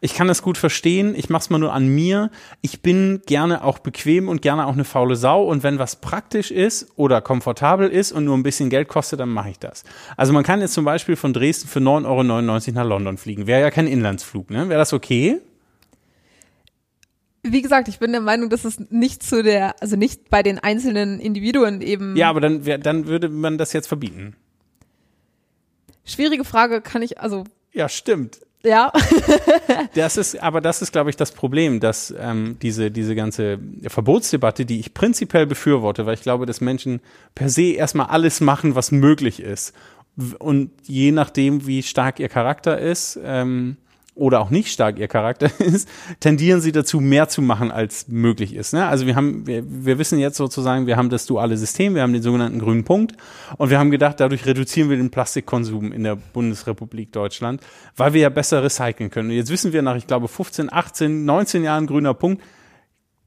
[0.00, 1.14] ich kann das gut verstehen.
[1.14, 2.30] Ich mache es mal nur an mir.
[2.62, 5.44] Ich bin gerne auch bequem und gerne auch eine faule Sau.
[5.44, 9.28] Und wenn was praktisch ist oder komfortabel ist und nur ein bisschen Geld kostet, dann
[9.28, 9.84] mache ich das.
[10.16, 13.46] Also man kann jetzt zum Beispiel von Dresden für 9,99 Euro nach London fliegen.
[13.46, 14.68] Wäre ja kein Inlandsflug, ne?
[14.68, 15.40] Wäre das okay?
[17.42, 20.58] wie gesagt, ich bin der Meinung, dass es nicht zu der, also nicht bei den
[20.58, 22.14] einzelnen Individuen eben.
[22.16, 24.36] Ja, aber dann, dann würde man das jetzt verbieten.
[26.04, 28.40] Schwierige Frage, kann ich, also Ja, stimmt.
[28.64, 28.92] Ja.
[29.94, 34.64] Das ist, aber das ist, glaube ich, das Problem, dass ähm, diese, diese ganze Verbotsdebatte,
[34.64, 37.00] die ich prinzipiell befürworte, weil ich glaube, dass Menschen
[37.34, 39.74] per se erstmal alles machen, was möglich ist.
[40.38, 43.76] Und je nachdem, wie stark ihr Charakter ist, ähm,
[44.14, 45.88] oder auch nicht stark ihr Charakter ist,
[46.20, 48.72] tendieren sie dazu, mehr zu machen, als möglich ist.
[48.72, 48.86] Ne?
[48.86, 52.12] Also wir haben, wir, wir wissen jetzt sozusagen, wir haben das duale System, wir haben
[52.12, 53.16] den sogenannten grünen Punkt
[53.56, 57.62] und wir haben gedacht, dadurch reduzieren wir den Plastikkonsum in der Bundesrepublik Deutschland,
[57.96, 59.30] weil wir ja besser recyceln können.
[59.30, 62.42] Und jetzt wissen wir nach, ich glaube, 15, 18, 19 Jahren grüner Punkt,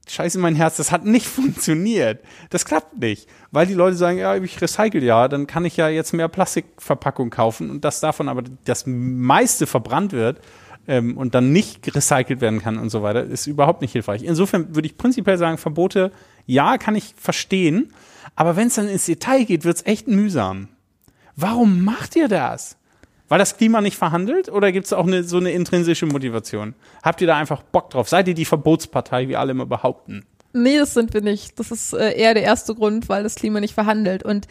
[0.05, 2.23] Scheiße mein Herz, das hat nicht funktioniert.
[2.49, 3.27] Das klappt nicht.
[3.51, 7.29] Weil die Leute sagen, ja, ich recycle ja, dann kann ich ja jetzt mehr Plastikverpackung
[7.29, 10.41] kaufen und dass davon aber das meiste verbrannt wird
[10.87, 14.23] ähm, und dann nicht recycelt werden kann und so weiter, ist überhaupt nicht hilfreich.
[14.23, 16.11] Insofern würde ich prinzipiell sagen, Verbote,
[16.45, 17.93] ja, kann ich verstehen,
[18.35, 20.69] aber wenn es dann ins Detail geht, wird es echt mühsam.
[21.35, 22.77] Warum macht ihr das?
[23.29, 26.75] Weil das Klima nicht verhandelt oder gibt es auch eine, so eine intrinsische Motivation?
[27.01, 28.09] Habt ihr da einfach Bock drauf?
[28.09, 30.25] Seid ihr die Verbotspartei, wie alle immer behaupten?
[30.55, 31.59] Nee, das sind wir nicht.
[31.59, 34.23] Das ist äh, eher der erste Grund, weil das Klima nicht verhandelt.
[34.23, 34.47] Und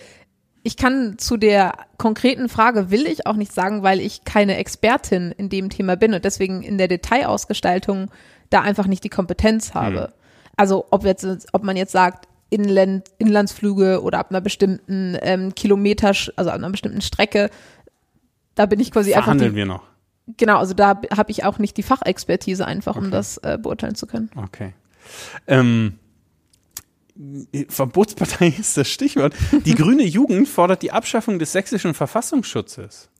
[0.63, 5.33] ich kann zu der konkreten Frage will ich auch nicht sagen, weil ich keine Expertin
[5.33, 8.11] in dem Thema bin und deswegen in der Detailausgestaltung
[8.51, 10.13] da einfach nicht die Kompetenz habe.
[10.57, 16.09] Also ob jetzt, ob man jetzt sagt, Inland, Inlandsflüge oder ab einer bestimmten ähm, Kilometer,
[16.37, 17.49] also ab einer bestimmten Strecke,
[18.55, 19.83] da bin ich quasi einfach Verhandeln wir noch.
[20.37, 23.11] genau, also da habe ich auch nicht die Fachexpertise einfach, um Okay.
[23.11, 24.31] das äh, beurteilen zu können.
[24.37, 24.75] Okay.
[25.47, 25.99] Ähm,
[27.69, 29.35] Verbotspartei ist das Stichwort.
[29.65, 33.11] Die grüne Jugend fordert die Abschaffung des sächsischen Verfassungsschutzes.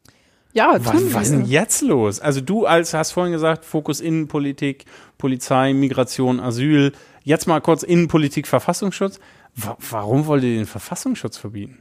[0.55, 2.21] Ja, Was, was ist denn jetzt los?
[2.21, 4.85] Also du als hast vorhin gesagt, Fokus Innenpolitik,
[5.17, 6.93] Polizei, Migration, Asyl.
[7.25, 9.19] Jetzt mal kurz Innenpolitik, Verfassungsschutz.
[9.55, 11.79] Wa warum wollt ihr den Verfassungsschutz verbieten?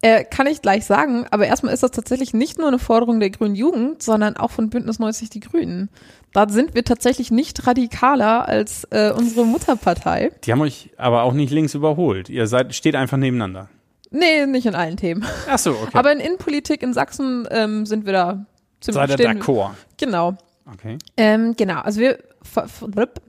[0.00, 3.30] Äh, kann ich gleich sagen, aber erstmal ist das tatsächlich nicht nur eine Forderung der
[3.30, 5.88] Grünen Jugend, sondern auch von Bündnis 90 Die Grünen.
[6.32, 10.30] Da sind wir tatsächlich nicht radikaler als äh, unsere Mutterpartei.
[10.44, 12.28] Die haben euch aber auch nicht links überholt.
[12.28, 13.68] Ihr seid, steht einfach nebeneinander.
[14.10, 15.24] Nee, nicht in allen Themen.
[15.48, 15.90] Ach so, okay.
[15.94, 18.46] Aber in Innenpolitik in Sachsen ähm, sind wir da
[18.80, 19.70] ziemlich Seid ihr d'accord?
[19.96, 20.36] Genau.
[20.72, 20.98] Okay.
[21.16, 22.18] Ähm, genau, also wir,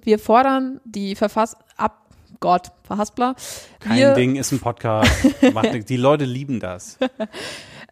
[0.03, 2.08] wir fordern die Verfass ab
[2.39, 3.35] Gott, Verhaspler.
[3.79, 5.11] Kein wir, Ding, ist ein Podcast.
[5.89, 6.97] Die Leute lieben das.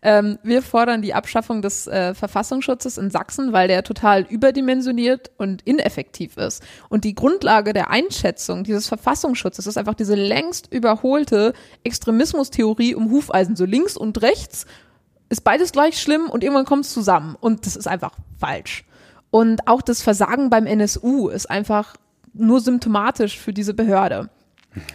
[0.03, 5.63] Ähm, wir fordern die Abschaffung des äh, Verfassungsschutzes in Sachsen, weil der total überdimensioniert und
[5.63, 6.63] ineffektiv ist.
[6.89, 13.55] Und die Grundlage der Einschätzung dieses Verfassungsschutzes ist einfach diese längst überholte Extremismustheorie um Hufeisen,
[13.55, 14.67] so links und rechts
[15.29, 17.35] ist beides gleich schlimm und irgendwann kommt es zusammen.
[17.39, 18.85] Und das ist einfach falsch.
[19.29, 21.95] Und auch das Versagen beim NSU ist einfach
[22.33, 24.29] nur symptomatisch für diese Behörde.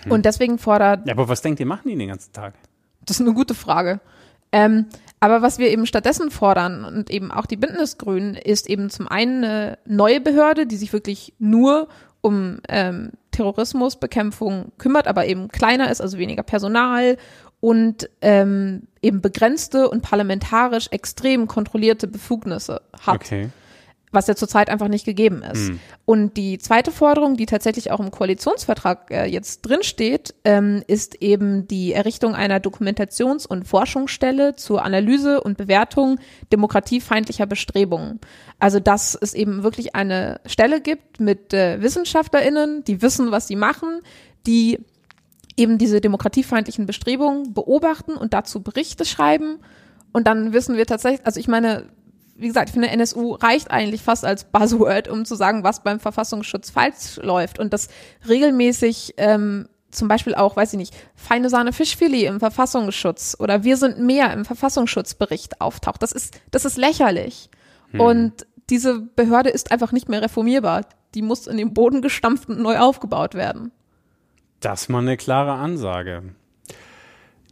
[0.08, 2.54] Und deswegen fordert Ja, aber was denkt ihr, machen die den ganzen Tag?
[3.04, 4.00] das ist eine gute Frage.
[4.52, 4.86] Ähm,
[5.20, 9.44] aber was wir eben stattdessen fordern und eben auch die Bündnisgrünen ist eben zum einen
[9.44, 11.88] eine neue Behörde, die sich wirklich nur
[12.20, 17.16] um ähm, Terrorismusbekämpfung kümmert, aber eben kleiner ist, also weniger Personal
[17.60, 23.48] und ähm, eben begrenzte und parlamentarisch extrem kontrollierte Befugnisse hat Okay.
[24.12, 25.72] Was ja zurzeit einfach nicht gegeben ist.
[26.04, 31.66] Und die zweite Forderung, die tatsächlich auch im Koalitionsvertrag äh, jetzt drinsteht, ähm, ist eben
[31.66, 36.20] die Errichtung einer Dokumentations- und Forschungsstelle zur Analyse und Bewertung
[36.52, 38.20] demokratiefeindlicher Bestrebungen.
[38.58, 43.56] Also dass es eben wirklich eine Stelle gibt mit äh, WissenschaftlerInnen, die wissen, was sie
[43.56, 44.00] machen,
[44.46, 44.78] die
[45.56, 49.58] eben diese demokratiefeindlichen Bestrebungen beobachten und dazu Berichte schreiben.
[50.12, 51.86] Und dann wissen wir tatsächlich, also ich meine,
[52.42, 56.00] wie gesagt, ich finde, NSU reicht eigentlich fast als Buzzword, um zu sagen, was beim
[56.00, 57.58] Verfassungsschutz falsch läuft.
[57.58, 57.88] Und das
[58.28, 63.76] regelmäßig ähm, zum Beispiel auch, weiß ich nicht, feine Sahne Fischfilet im Verfassungsschutz oder wir
[63.76, 66.02] sind mehr im Verfassungsschutzbericht auftaucht.
[66.02, 67.50] Das ist, das ist lächerlich.
[67.98, 70.86] Und diese Behörde ist einfach nicht mehr reformierbar.
[71.14, 73.70] Die muss in den Boden gestampft und neu aufgebaut werden.
[74.60, 76.22] Das ist mal eine klare Ansage.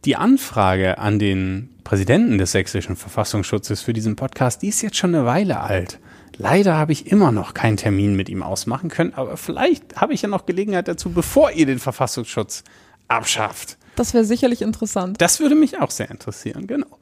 [0.03, 5.13] Die Anfrage an den Präsidenten des sächsischen Verfassungsschutzes für diesen Podcast, die ist jetzt schon
[5.13, 5.99] eine Weile alt.
[6.37, 10.23] Leider habe ich immer noch keinen Termin mit ihm ausmachen können, aber vielleicht habe ich
[10.23, 12.63] ja noch Gelegenheit dazu, bevor ihr den Verfassungsschutz
[13.09, 13.77] abschafft.
[13.95, 15.21] Das wäre sicherlich interessant.
[15.21, 16.97] Das würde mich auch sehr interessieren, genau.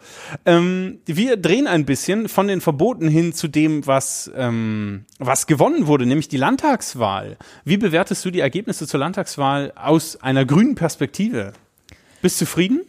[0.45, 5.87] Ähm, wir drehen ein bisschen von den Verboten hin zu dem, was, ähm, was gewonnen
[5.87, 7.37] wurde, nämlich die Landtagswahl.
[7.63, 11.53] Wie bewertest du die Ergebnisse zur Landtagswahl aus einer grünen Perspektive?
[12.21, 12.81] Bist du zufrieden?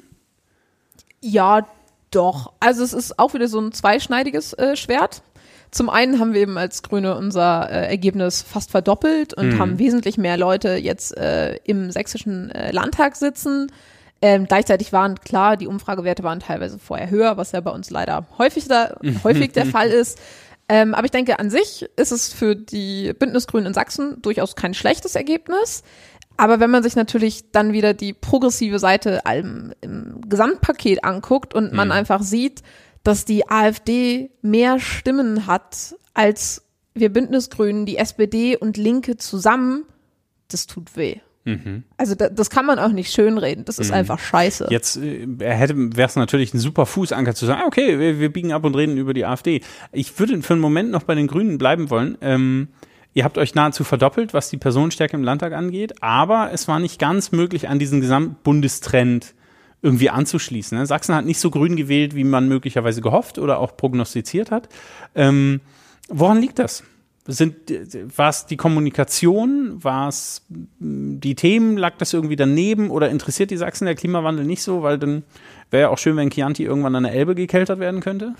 [1.20, 1.66] Ja,
[2.10, 2.52] doch.
[2.60, 5.22] Also es ist auch wieder so ein zweischneidiges äh, Schwert.
[5.70, 10.18] Zum einen haben wir eben als Grüne unser äh, Ergebnis fast verdoppelt und haben wesentlich
[10.18, 13.70] mehr Leute jetzt äh, im sächsischen äh, Landtag sitzen.
[14.22, 18.26] Ähm, gleichzeitig waren klar, die Umfragewerte waren teilweise vorher höher, was ja bei uns leider
[18.36, 20.18] häufig, da, häufig der Fall ist.
[20.68, 24.74] Ähm, aber ich denke, an sich ist es für die Bündnisgrünen in Sachsen durchaus kein
[24.74, 25.82] schlechtes Ergebnis.
[26.40, 31.74] Aber wenn man sich natürlich dann wieder die progressive Seite im, im Gesamtpaket anguckt und
[31.74, 32.62] man einfach sieht,
[33.03, 36.62] dass die AfD mehr Stimmen hat als
[36.94, 39.85] wir Bündnisgrünen, die SPD und Linke zusammen,
[40.48, 41.16] das tut weh.
[41.98, 43.66] Also da, das kann man auch nicht schönreden.
[43.66, 44.68] Das ist einfach scheiße.
[44.70, 48.33] Jetzt äh, hätte wäre es natürlich ein super Fußanker zu sagen, ah, okay, wir, wir
[48.33, 49.61] biegen ab und reden über die AfD.
[49.92, 52.16] Ich würde für einen Moment noch bei den Grünen bleiben wollen.
[52.22, 52.68] Ähm,
[53.14, 56.98] ihr habt euch nahezu verdoppelt, was die Personenstärke im Landtag angeht, aber es war nicht
[56.98, 59.34] ganz möglich, an diesen Gesamtbundestrend
[59.82, 60.78] irgendwie anzuschließen.
[60.78, 60.86] Ne?
[60.86, 64.68] Sachsen hat nicht so grün gewählt, wie man möglicherweise gehofft oder auch prognostiziert hat.
[65.14, 65.60] Ähm,
[66.08, 66.84] woran liegt das?
[67.26, 67.54] Sind,
[68.16, 69.82] war es die Kommunikation?
[69.82, 71.76] War es mh, die Themen?
[71.76, 72.90] Lag das irgendwie daneben?
[72.90, 74.82] Oder interessiert die Sachsen der Klimawandel nicht so?
[74.82, 75.22] Weil dann
[75.70, 78.34] wäre ja auch schön, wenn Chianti irgendwann an der Elbe gekeltert werden könnte.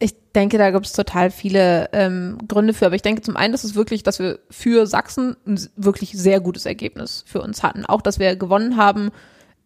[0.00, 2.86] Ich denke, da gibt es total viele ähm, Gründe für.
[2.86, 6.40] Aber ich denke zum einen, dass es wirklich, dass wir für Sachsen ein wirklich sehr
[6.40, 7.84] gutes Ergebnis für uns hatten.
[7.84, 9.10] Auch, dass wir gewonnen haben,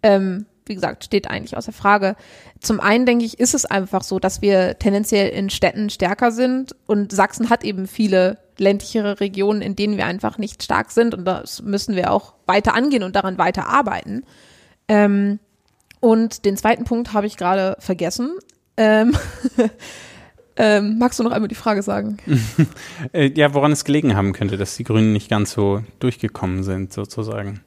[0.03, 2.17] ähm, wie gesagt, steht eigentlich außer Frage.
[2.61, 6.75] Zum einen denke ich, ist es einfach so, dass wir tendenziell in Städten stärker sind
[6.87, 11.25] und Sachsen hat eben viele ländlichere Regionen, in denen wir einfach nicht stark sind und
[11.25, 14.25] das müssen wir auch weiter angehen und daran weiter arbeiten.
[14.89, 15.41] Ähm,
[16.01, 18.31] und den zweiten Punkt habe ich gerade vergessen.
[18.77, 19.17] Ähm,
[20.57, 22.19] ähm, magst du noch einmal die Frage sagen?
[23.13, 26.93] Äh, ja, woran es gelegen haben könnte, dass die Grünen nicht ganz so durchgekommen sind,
[26.93, 27.61] sozusagen.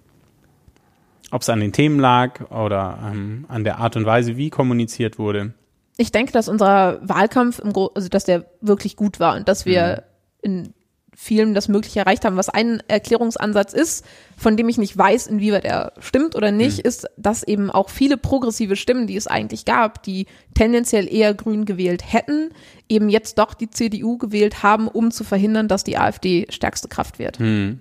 [1.32, 5.19] Ob es an den Themen lag oder ähm, an der Art und Weise, wie kommuniziert
[5.19, 5.54] wurde.
[5.98, 7.62] Ich denke, dass unser Wahlkampf,
[7.93, 10.04] also dass der wirklich gut war und dass wir
[10.43, 10.52] Mhm.
[10.52, 10.74] in
[11.15, 12.36] vielen das Mögliche erreicht haben.
[12.38, 14.06] Was ein Erklärungsansatz ist,
[14.38, 16.88] von dem ich nicht weiß, inwieweit er stimmt oder nicht, Mhm.
[16.89, 21.65] ist, dass eben auch viele progressive Stimmen, die es eigentlich gab, die tendenziell eher grün
[21.65, 22.49] gewählt hätten,
[22.89, 27.17] eben jetzt doch die CDU gewählt haben, um zu verhindern, dass die AfD stärkste Kraft
[27.17, 27.39] wird.
[27.39, 27.80] Hm.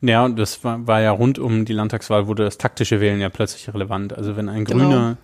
[0.00, 3.28] Ja, und das war, war ja rund um die Landtagswahl, wurde das taktische Wählen ja
[3.30, 4.12] plötzlich relevant.
[4.16, 4.84] Also wenn ein Genau.
[4.84, 5.16] grüner,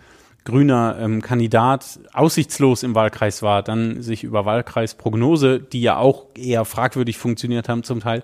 [0.45, 6.65] grüner ähm, Kandidat aussichtslos im Wahlkreis war, dann sich über Wahlkreisprognose, die ja auch eher
[6.65, 8.23] fragwürdig funktioniert haben zum Teil,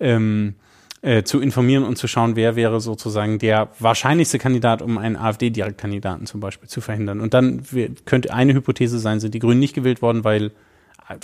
[0.00, 0.54] ähm,
[1.02, 6.26] äh, zu informieren und zu schauen, wer wäre sozusagen der wahrscheinlichste Kandidat, um einen AfD-Direktkandidaten
[6.26, 7.20] zum Beispiel zu verhindern.
[7.20, 7.62] Und dann
[8.04, 10.52] könnte eine Hypothese sein, sind die Grünen nicht gewählt worden, weil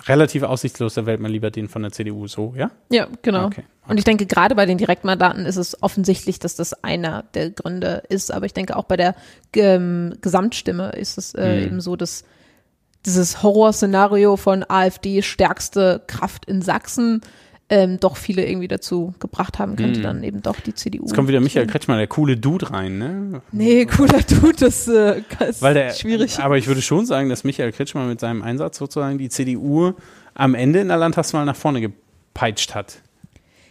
[0.07, 2.71] relativ aussichtslos, da wählt man lieber den von der CDU so, ja?
[2.91, 3.47] Ja, genau.
[3.47, 7.51] Okay, Und ich denke, gerade bei den Direktmandaten ist es offensichtlich, dass das einer der
[7.51, 8.33] Gründe ist.
[8.33, 9.15] Aber ich denke, auch bei der
[9.55, 11.65] ähm, Gesamtstimme ist es äh, Mhm.
[11.67, 12.25] eben so, dass
[13.05, 17.21] dieses Horrorszenario von AfD stärkste Kraft in Sachsen
[17.71, 21.03] ähm, doch viele irgendwie dazu gebracht haben könnte, dann eben doch die CDU.
[21.03, 21.07] Mhm.
[21.07, 23.43] Jetzt kommt wieder Michael Kretschmer, der coole Dude rein, ne?
[23.53, 26.39] Nee, cooler Dude, das äh, ist Weil der, schwierig.
[26.41, 29.93] Aber ich würde schon sagen, dass Michael Kretschmer mit seinem Einsatz sozusagen die CDU
[30.35, 32.99] am Ende in der Landtagswahl nach vorne gepeitscht hat.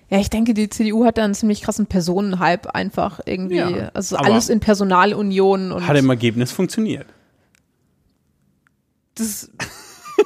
[0.10, 3.58] Ja, ich denke, die CDU hat da einen ziemlich krassen Personenhype einfach irgendwie.
[3.58, 7.06] Ja, also alles in Personalunion und Hat im Ergebnis funktioniert.
[9.16, 9.50] das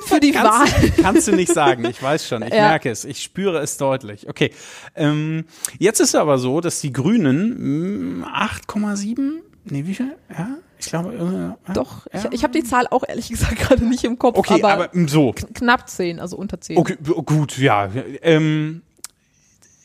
[0.04, 0.68] für die Wahl.
[0.68, 2.70] Kannst, kannst du nicht sagen, ich weiß schon, ich Ja.
[2.70, 4.28] merke es, ich spüre es deutlich.
[4.30, 4.52] Okay,
[4.96, 5.46] ähm,
[5.80, 9.32] jetzt ist es aber so, dass die Grünen mh, 8,7,
[9.66, 10.16] nee, wie viel?
[10.30, 12.20] Ja, ich glaube, äh, Doch, ja.
[12.26, 14.90] ich, ich habe die Zahl auch ehrlich gesagt gerade nicht im Kopf, Okay, aber, aber,
[14.94, 16.78] mh, so, knapp 10, also unter 10.
[16.78, 17.90] Okay, b- gut, ja.
[18.22, 18.82] Ähm,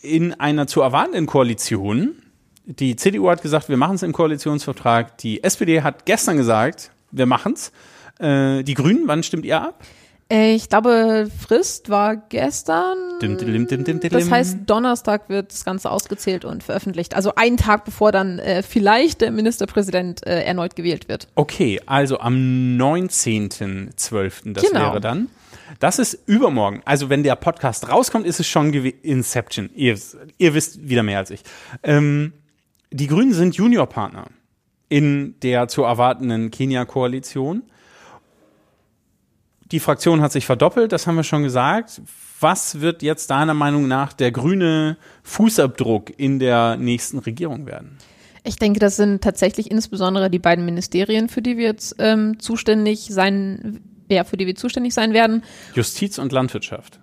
[0.03, 2.17] in einer zu erwartenden Koalition,
[2.65, 5.17] die CDU hat gesagt, wir machen es im Koalitionsvertrag.
[5.19, 7.73] Die SPD hat gestern gesagt, wir machen's.
[8.19, 9.83] Äh, die Grünen, wann stimmt ihr ab?
[10.33, 12.97] Äh, ich glaube, Frist war gestern.
[13.21, 17.15] Dim, dim, dim, Das heißt, Donnerstag wird das Ganze ausgezählt und veröffentlicht.
[17.15, 21.29] Also einen Tag bevor dann äh, vielleicht der Ministerpräsident äh, erneut gewählt wird.
[21.35, 24.55] Okay, also am 19.12.
[24.55, 24.81] das Genau.
[24.81, 25.29] wäre dann.
[25.81, 26.81] Das ist übermorgen.
[26.87, 29.69] Also wenn der Podcast rauskommt, ist es schon Inception.
[29.75, 29.99] Ihr,
[30.39, 31.43] ihr wisst wieder mehr als ich.
[31.83, 32.33] Ähm,
[32.91, 34.29] die Grünen sind Juniorpartner
[34.89, 37.65] in der zu erwartenden Kenia-Koalition.
[39.73, 42.03] Die Fraktion hat sich verdoppelt, das haben wir schon gesagt.
[42.41, 47.97] Was wird jetzt deiner Meinung nach der grüne Fußabdruck in der nächsten Regierung werden?
[48.45, 53.07] Ich denke, das sind tatsächlich insbesondere die beiden Ministerien, für die wir jetzt ähm, zuständig
[53.09, 53.81] sein,
[54.11, 55.43] ja, für die wir zuständig sein werden.
[55.75, 57.01] Justiz und Landwirtschaft.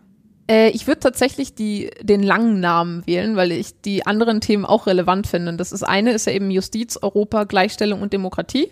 [0.50, 4.86] Äh, ich würde tatsächlich die, den langen Namen wählen, weil ich die anderen Themen auch
[4.86, 5.56] relevant finde.
[5.56, 8.70] Das ist eine ist ja eben Justiz, Europa, Gleichstellung und Demokratie.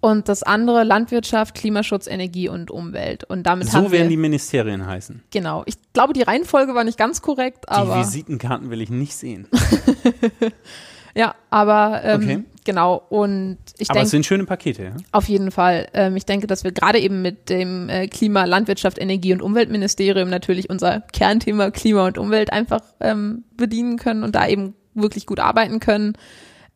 [0.00, 3.24] Und das andere Landwirtschaft, Klimaschutz, Energie und Umwelt.
[3.24, 5.22] Und damit haben So werden wir, die Ministerien heißen.
[5.30, 5.62] genau.
[5.66, 9.48] Ich glaube, die Reihenfolge war nicht ganz korrekt, Die aber Visitenkarten will ich nicht sehen.
[11.14, 12.44] ja, aber ähm, Okay.
[12.64, 13.02] genau.
[13.08, 14.96] Und ich Aber es denke sind schöne Pakete, ja?
[15.12, 15.88] auf jeden Fall.
[15.94, 20.28] Ähm, ich denke, dass wir gerade eben mit dem äh, Klima, Landwirtschaft, Energie und Umweltministerium
[20.28, 25.40] natürlich unser Kernthema Klima und Umwelt einfach ähm, bedienen können und da eben wirklich gut
[25.40, 26.12] arbeiten können.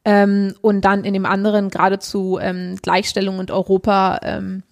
[0.04, 4.20] Ähm, und dann in dem anderen geradezu ähm, Gleichstellung und Europa.
[4.22, 4.62] Ähm,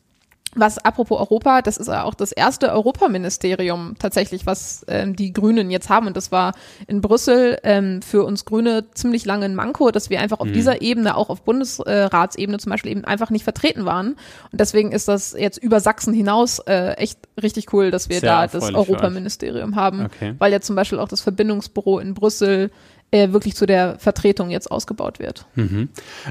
[0.55, 5.71] was apropos Europa, das ist ja auch das erste Europaministerium tatsächlich, was ähm, die Grünen
[5.71, 6.07] jetzt haben.
[6.07, 6.55] Und das war
[6.87, 10.81] in Brüssel ähm, für uns Grüne ziemlich lange ein Manko, dass wir einfach auf dieser
[10.81, 14.13] Ebene, auch auf Bundesratsebene zum Beispiel eben einfach nicht vertreten waren.
[14.51, 18.31] Und deswegen ist das jetzt über Sachsen hinaus äh, echt richtig cool, dass wir Sehr
[18.31, 18.75] da das.
[18.75, 20.35] Europaministerium haben, Okay.
[20.39, 22.71] weil ja zum Beispiel auch das Verbindungsbüro in Brüssel
[23.11, 25.47] äh, wirklich zu der Vertretung jetzt ausgebaut wird.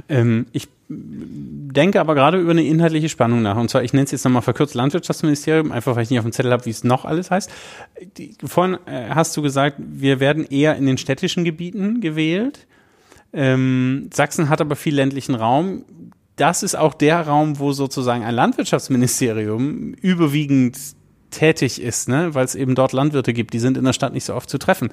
[0.09, 3.57] Ähm, ich denke aber gerade über eine inhaltliche Spannung nach.
[3.57, 6.31] Und zwar, ich nenne es jetzt nochmal verkürzt Landwirtschaftsministerium, einfach weil ich nicht auf dem
[6.31, 7.49] Zettel habe, wie es noch alles heißt.
[8.17, 12.67] Die, vorhin äh, hast du gesagt, wir werden eher in den städtischen Gebieten gewählt.
[13.33, 15.83] Ähm, Sachsen hat aber viel ländlichen Raum.
[16.37, 20.77] Das ist auch der Raum, wo sozusagen ein Landwirtschaftsministerium überwiegend
[21.31, 22.33] tätig ist, ne?
[22.33, 24.57] weil es eben dort Landwirte gibt, die sind in der Stadt nicht so oft zu
[24.57, 24.89] treffen.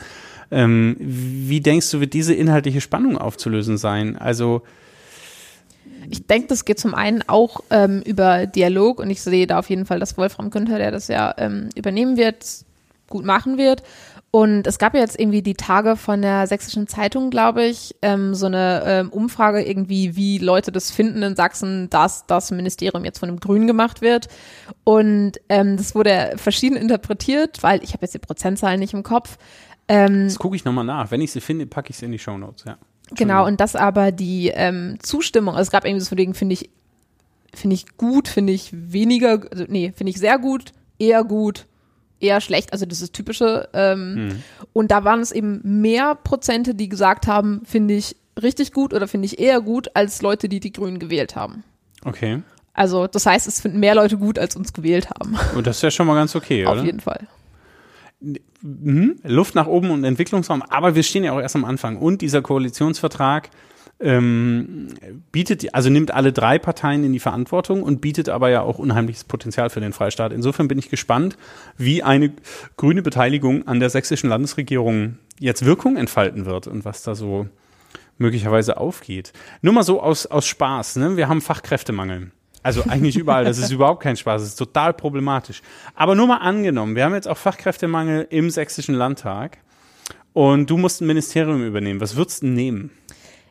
[0.50, 4.16] Ähm, wie denkst du, wird diese inhaltliche Spannung aufzulösen sein?
[4.16, 4.62] Also
[6.10, 9.70] Ich denke, das geht zum einen auch ähm, über Dialog und ich sehe da auf
[9.70, 12.44] jeden Fall, dass Wolfram Günther, der das ja ähm, übernehmen wird,
[13.08, 13.82] gut machen wird.
[14.34, 18.34] Und es gab ja jetzt irgendwie die Tage von der Sächsischen Zeitung, glaube ich, ähm,
[18.34, 23.20] so eine ähm, Umfrage irgendwie, wie Leute das finden in Sachsen, dass das Ministerium jetzt
[23.20, 24.26] von einem Grün gemacht wird.
[24.82, 29.38] Und ähm, das wurde verschieden interpretiert, weil ich habe jetzt die Prozentzahlen nicht im Kopf.
[29.86, 31.12] Ähm, Das gucke ich nochmal nach.
[31.12, 32.76] Wenn ich sie finde, packe ich sie in die Shownotes, ja.
[33.14, 36.70] Genau, und das aber die ähm, Zustimmung, also es gab irgendwie so wegen, finde ich
[37.54, 41.66] finde ich gut, finde ich weniger, also nee, finde ich sehr gut, eher gut,
[42.20, 43.68] eher schlecht, also das ist typische.
[43.72, 44.42] Ähm, Hm.
[44.72, 49.06] Und da waren es eben mehr Prozente, die gesagt haben, finde ich richtig gut oder
[49.08, 51.62] finde ich eher gut, als Leute, die die Grünen gewählt haben.
[52.04, 52.42] Okay.
[52.72, 55.36] Also das heißt, es finden mehr Leute gut, als uns gewählt haben.
[55.54, 56.84] Und das ist ja schon mal ganz okay, Auf oder?
[56.84, 57.28] jeden Fall.
[58.62, 59.16] Mhm.
[59.22, 61.96] Luft nach oben und Entwicklungsraum, aber wir stehen ja auch erst am Anfang.
[61.98, 63.50] Und dieser Koalitionsvertrag
[64.00, 64.88] ähm,
[65.32, 69.24] bietet, also nimmt alle drei Parteien in die Verantwortung und bietet aber ja auch unheimliches
[69.24, 70.32] Potenzial für den Freistaat.
[70.32, 71.36] Insofern bin ich gespannt,
[71.76, 72.32] wie eine
[72.76, 77.48] grüne Beteiligung an der sächsischen Landesregierung jetzt Wirkung entfalten wird und was da so
[78.18, 79.32] möglicherweise aufgeht.
[79.62, 81.16] Nur mal so aus, aus Spaß, ne?
[81.16, 82.30] Wir haben Fachkräftemangel.
[82.62, 85.60] Also eigentlich überall, das ist überhaupt kein Spaß, das ist total problematisch.
[85.94, 89.58] Aber nur mal angenommen, wir haben jetzt auch Fachkräftemangel im sächsischen Landtag
[90.32, 92.00] und du musst ein Ministerium übernehmen.
[92.00, 92.90] Was würdest du nehmen?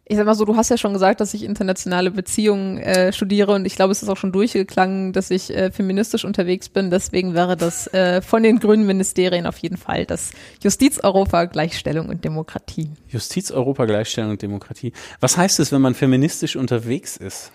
[0.06, 3.54] Ich sag mal so, du hast ja schon gesagt, dass ich internationale Beziehungen äh, studiere
[3.54, 6.90] und ich glaube, es ist auch schon durchgeklangen, dass ich äh, feministisch unterwegs bin.
[6.90, 10.32] Deswegen wäre das äh, von den grünen Ministerien auf jeden Fall das
[10.62, 12.90] Justiz, Europa, Gleichstellung und Demokratie.
[13.08, 14.92] Justiz, Europa, Gleichstellung und Demokratie.
[15.22, 17.54] Was heißt es, wenn man feministisch unterwegs ist?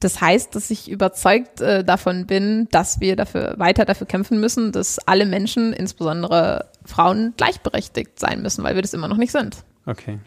[0.00, 4.72] Das heißt, dass ich überzeugt äh, davon bin, dass wir dafür weiter dafür kämpfen müssen,
[4.72, 9.58] dass alle Menschen, insbesondere Frauen, gleichberechtigt sein müssen, weil wir das immer noch nicht sind.
[9.86, 10.18] Okay.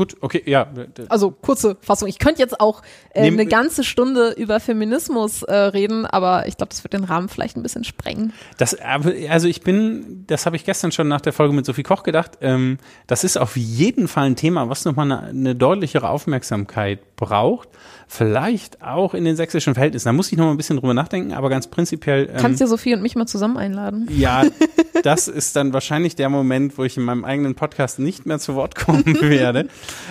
[0.00, 0.66] Gut, okay, ja.
[1.10, 2.08] Also kurze Fassung.
[2.08, 2.80] Ich könnte jetzt auch
[3.12, 7.04] äh, Nehm- eine ganze Stunde über Feminismus äh, reden, aber ich glaube, das wird den
[7.04, 8.32] Rahmen vielleicht ein bisschen sprengen.
[8.56, 12.02] Das, also ich bin, das habe ich gestern schon nach der Folge mit Sophie Koch
[12.02, 12.78] gedacht, ähm,
[13.08, 17.68] das ist auf jeden Fall ein Thema, was nochmal eine, eine deutlichere Aufmerksamkeit braucht.
[18.08, 20.08] Vielleicht auch in den sächsischen Verhältnissen.
[20.08, 22.28] Da muss ich nochmal ein bisschen drüber nachdenken, aber ganz prinzipiell.
[22.28, 24.08] Ähm, Kannst ja Sophie und mich mal zusammen einladen.
[24.10, 24.42] ja,
[25.04, 28.56] das ist dann wahrscheinlich der Moment, wo ich in meinem eigenen Podcast nicht mehr zu
[28.56, 29.68] Wort kommen werde.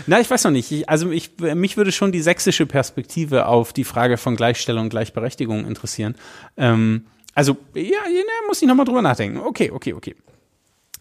[0.08, 0.72] Na, ich weiß noch nicht.
[0.72, 4.90] Ich, also ich, mich würde schon die sächsische Perspektive auf die Frage von Gleichstellung und
[4.90, 6.16] Gleichberechtigung interessieren.
[6.56, 9.40] Ähm, also, ja, ja, muss ich nochmal drüber nachdenken.
[9.40, 10.16] Okay, okay, okay.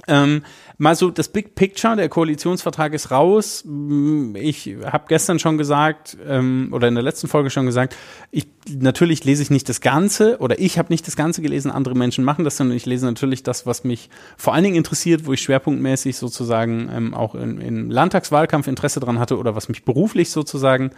[0.08, 0.42] Ähm,
[0.78, 3.62] mal so das Big Picture, der Koalitionsvertrag ist raus.
[3.66, 7.94] Mm, Ich habe gestern schon gesagt, ähm, oder in der letzten Folge schon gesagt,
[8.30, 11.94] ich, natürlich lese ich nicht das Ganze oder ich habe nicht das Ganze gelesen, andere
[11.94, 15.32] Menschen machen das, sondern ich lese natürlich das, was mich vor allen Dingen interessiert, wo
[15.32, 20.30] ich schwerpunktmäßig sozusagen ähm, auch in, im Landtagswahlkampf Interesse dran hatte oder was mich beruflich
[20.30, 20.92] sozusagen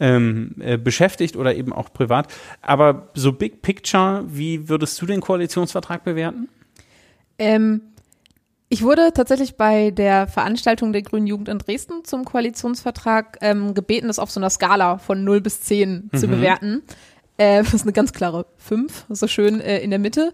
[0.00, 2.32] ähm, äh, beschäftigt oder eben auch privat.
[2.62, 6.48] Aber so Big Picture, wie würdest du den Koalitionsvertrag bewerten?
[7.38, 7.80] Ähm,
[8.74, 14.08] ich wurde tatsächlich bei der Veranstaltung der Grünen Jugend in Dresden zum Koalitionsvertrag ähm, gebeten,
[14.08, 16.82] das auf so einer Skala von 0 bis 10 zu bewerten.
[17.36, 20.32] Äh, das ist eine ganz klare 5, so schön äh, in der Mitte,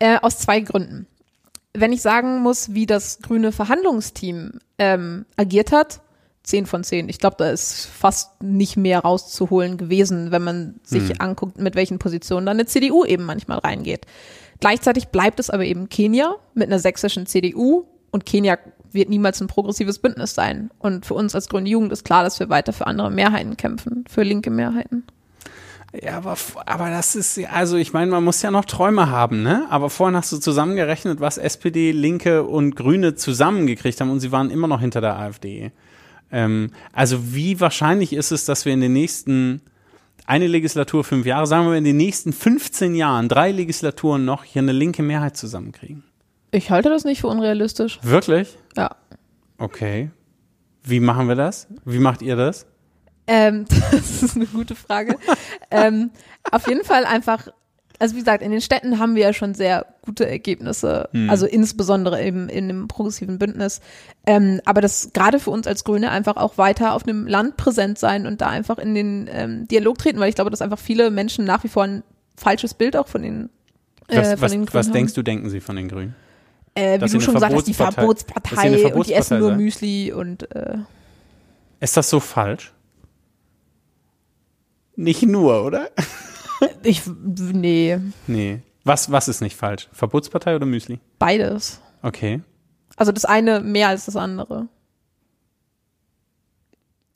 [0.00, 1.06] äh, aus zwei Gründen.
[1.74, 6.00] Wenn ich sagen muss, wie das grüne Verhandlungsteam ähm, agiert hat,
[6.42, 7.08] 10 von 10.
[7.08, 12.00] Ich glaube, da ist fast nicht mehr rauszuholen gewesen, wenn man sich anguckt, mit welchen
[12.00, 14.06] Positionen dann eine CDU eben manchmal reingeht.
[14.60, 18.58] Gleichzeitig bleibt es aber eben Kenia mit einer sächsischen CDU und Kenia
[18.92, 20.70] wird niemals ein progressives Bündnis sein.
[20.78, 24.04] Und für uns als Grüne Jugend ist klar, dass wir weiter für andere Mehrheiten kämpfen,
[24.08, 25.04] für linke Mehrheiten.
[26.02, 26.36] Ja, aber,
[26.66, 29.66] aber das ist, also ich meine, man muss ja noch Träume haben, ne?
[29.70, 34.50] Aber vorhin hast du zusammengerechnet, was SPD, Linke und Grüne zusammengekriegt haben und sie waren
[34.50, 35.72] immer noch hinter der AfD.
[36.32, 39.62] Ähm, also wie wahrscheinlich ist es, dass wir in den nächsten,
[40.24, 44.62] eine Legislatur, fünf Jahre, sagen wir in den nächsten 15 Jahren, drei Legislaturen noch hier
[44.62, 46.04] eine linke Mehrheit zusammenkriegen?
[46.50, 47.98] Ich halte das nicht für unrealistisch.
[48.02, 48.56] Wirklich?
[48.76, 48.96] Ja.
[49.58, 50.10] Okay.
[50.82, 51.66] Wie machen wir das?
[51.84, 52.66] Wie macht ihr das?
[53.26, 55.18] Ähm, das ist eine gute Frage.
[55.70, 56.10] ähm,
[56.50, 57.48] auf jeden Fall einfach,
[57.98, 62.22] also wie gesagt, in den Städten haben wir ja schon sehr gute Ergebnisse, also insbesondere
[62.22, 63.80] eben in einem progressiven Bündnis.
[64.26, 67.98] Ähm, aber das gerade für uns als Grüne einfach auch weiter auf einem Land präsent
[67.98, 71.10] sein und da einfach in den ähm, Dialog treten, weil ich glaube, dass einfach viele
[71.10, 72.02] Menschen nach wie vor ein
[72.36, 73.50] falsches Bild auch von den
[74.08, 74.92] äh, Was, von was, den Grünen was haben.
[74.92, 76.14] denkst du, denken sie von den Grünen?
[76.74, 77.92] Äh, wie du schon gesagt hast, die Verbotspartei-
[78.78, 79.56] Verbotspartei und die essen nur sei.
[79.56, 80.76] Müsli und äh,
[81.80, 82.72] Ist das so falsch?
[84.96, 85.90] Nicht nur, oder?
[86.82, 88.60] ich, nee, Nee.
[88.84, 89.88] Was, was ist nicht falsch?
[89.92, 91.00] Verbotspartei oder Müsli?
[91.18, 91.80] beides.
[92.02, 92.40] Okay.
[92.96, 94.68] Also das eine mehr als das andere.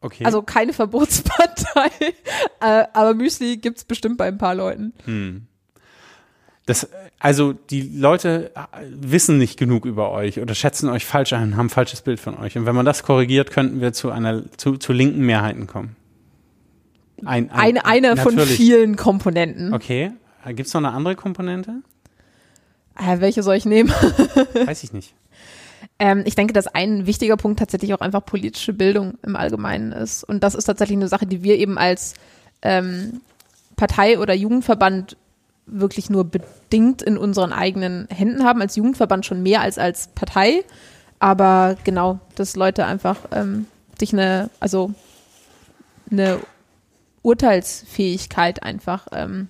[0.00, 0.24] Okay.
[0.24, 1.90] Also keine Verbotspartei,
[2.60, 5.46] äh, aber Müsli gibt's bestimmt bei ein paar Leuten.
[6.66, 6.88] das,
[7.18, 8.60] also die Leute äh,
[8.90, 12.36] wissen nicht genug über euch oder schätzen euch falsch ein, haben ein falsches Bild von
[12.38, 12.56] euch.
[12.56, 15.96] Und wenn man das korrigiert, könnten wir zu einer zu, zu linken Mehrheiten kommen.
[17.24, 19.74] Ein, ein, Eine, eine von vielen Komponenten.
[19.74, 20.12] Okay.
[20.46, 21.82] Gibt es noch eine andere Komponente?
[22.96, 23.90] Äh, welche soll ich nehmen?
[24.66, 25.14] Weiß ich nicht.
[25.98, 30.24] Ähm, ich denke, dass ein wichtiger Punkt tatsächlich auch einfach politische Bildung im Allgemeinen ist.
[30.24, 32.14] Und das ist tatsächlich eine Sache, die wir eben als
[32.62, 33.20] ähm,
[33.76, 35.16] Partei oder Jugendverband
[35.66, 38.60] wirklich nur bedingt in unseren eigenen Händen haben.
[38.60, 40.64] Als Jugendverband schon mehr als als Partei.
[41.18, 43.66] Aber genau, dass Leute einfach ähm,
[43.98, 44.92] sich eine, also
[46.10, 46.40] eine
[47.22, 49.48] Urteilsfähigkeit einfach ähm,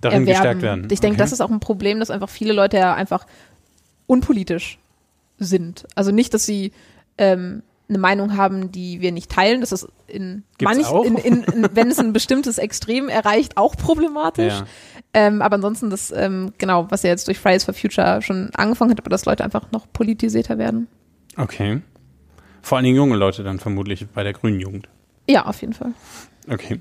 [0.00, 0.26] Darin erwerben.
[0.26, 0.88] gestärkt werden.
[0.90, 1.22] Ich denke, Okay.
[1.22, 3.26] das ist auch ein Problem, dass einfach viele Leute ja einfach
[4.06, 4.78] unpolitisch
[5.38, 5.86] sind.
[5.94, 6.72] Also nicht, dass sie
[7.18, 9.60] ähm, eine Meinung haben, die wir nicht teilen.
[9.60, 11.04] Das ist in, Gibt's manch, auch?
[11.04, 14.52] in, in, in wenn es ein bestimmtes Extrem erreicht, auch problematisch.
[14.54, 14.64] Ja.
[15.12, 18.92] Ähm, aber ansonsten das, ähm, genau, was ja jetzt durch Fridays for Future schon angefangen
[18.92, 20.86] hat, aber dass Leute einfach noch politisierter werden.
[21.36, 21.80] Okay.
[22.62, 24.88] Vor allen Dingen junge Leute dann vermutlich bei der grünen Jugend.
[25.28, 25.92] Ja, auf jeden Fall.
[26.48, 26.80] Okay.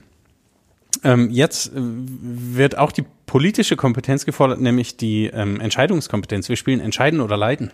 [1.04, 6.50] Ähm, jetzt äh, wird auch die politische Kompetenz gefordert, nämlich die ähm, Entscheidungskompetenz.
[6.50, 7.72] Wir spielen Entscheiden oder Leiden.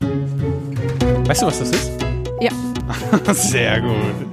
[0.00, 1.90] Weißt du, was das ist?
[2.40, 2.50] Ja.
[3.34, 4.26] Sehr gut.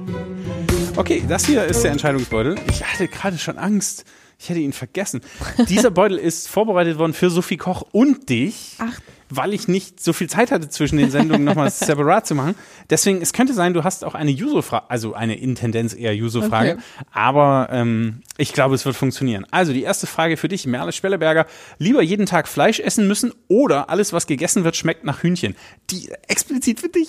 [0.96, 2.56] Okay, das hier ist der Entscheidungsbeutel.
[2.68, 4.04] Ich hatte gerade schon Angst.
[4.38, 5.20] Ich hätte ihn vergessen.
[5.68, 9.00] Dieser Beutel ist vorbereitet worden für Sophie Koch und dich, Ach.
[9.34, 12.54] Weil ich nicht so viel Zeit hatte, zwischen den Sendungen nochmal separat zu machen.
[12.90, 16.72] Deswegen, es könnte sein, du hast auch eine Juso-Frage, also eine in Tendenz eher Juso-Frage.
[16.72, 16.82] Okay.
[17.12, 19.46] Aber ähm, ich glaube, es wird funktionieren.
[19.50, 21.46] Also die erste Frage für dich, Merle Spelleberger.
[21.78, 25.56] Lieber jeden Tag Fleisch essen müssen oder alles, was gegessen wird, schmeckt nach Hühnchen?
[25.90, 27.08] Die explizit für dich.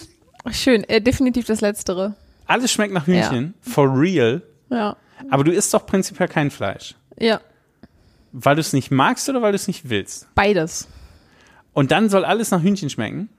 [0.51, 2.15] Schön, äh, definitiv das Letztere.
[2.45, 3.53] Alles schmeckt nach Hühnchen.
[3.61, 4.41] For real.
[4.69, 4.95] Ja.
[5.29, 6.95] Aber du isst doch prinzipiell kein Fleisch.
[7.19, 7.39] Ja,
[8.31, 10.27] Weil du es nicht magst oder weil du es nicht willst?
[10.35, 10.87] beides.
[11.73, 13.29] Und dann soll alles nach Hühnchen schmecken?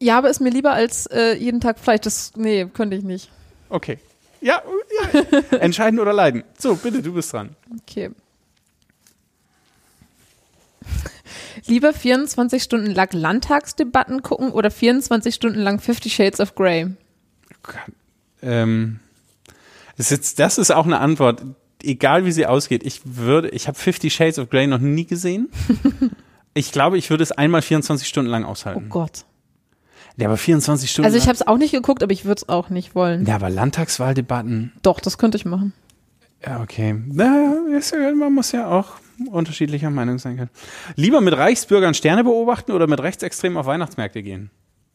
[0.00, 2.02] Ja, aber ist mir lieber als äh, jeden Tag Fleisch.
[2.02, 3.30] Das, nee, könnte ich nicht.
[3.68, 3.98] Okay.
[4.40, 4.62] Ja,
[5.12, 5.40] ja.
[5.58, 6.44] entscheiden oder leiden.
[6.58, 7.56] So, bitte, du bist dran.
[7.82, 8.10] Okay.
[11.66, 16.88] Lieber 24 Stunden lang Landtagsdebatten gucken oder 24 Stunden lang Fifty Shades of Grey?
[18.42, 19.00] Ähm,
[19.96, 21.42] das, ist das ist auch eine Antwort,
[21.82, 22.84] egal wie sie ausgeht.
[22.84, 25.48] Ich würde, ich habe Fifty Shades of Grey noch nie gesehen.
[26.56, 28.88] Ich glaube, ich würde es einmal 24 Stunden lang Oh aushalten.
[28.88, 29.24] Gott.
[30.16, 32.48] Ja, aber 24 Stunden Also ich habe es auch nicht geguckt, aber ich würde es
[32.48, 33.26] auch nicht wollen.
[33.26, 34.72] Ja, aber Landtagswahldebatten.
[34.82, 35.74] Doch, das könnte ich machen.
[36.44, 36.94] Ja, okay.
[37.12, 38.92] Ja- man muss ja auch
[39.30, 40.50] unterschiedlicher Meinung sein können.
[40.94, 44.50] Lieber mit Reichsbürgern Sterne beobachten oder mit Rechtsextremen auf Weihnachtsmärkte gehen?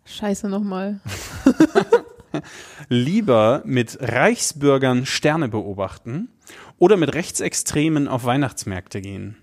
[0.06, 1.00] Scheiße nochmal.
[2.90, 6.30] Lieber mit Reichsbürgern Sterne beobachten
[6.78, 9.38] oder mit Rechtsextremen auf Weihnachtsmärkte gehen?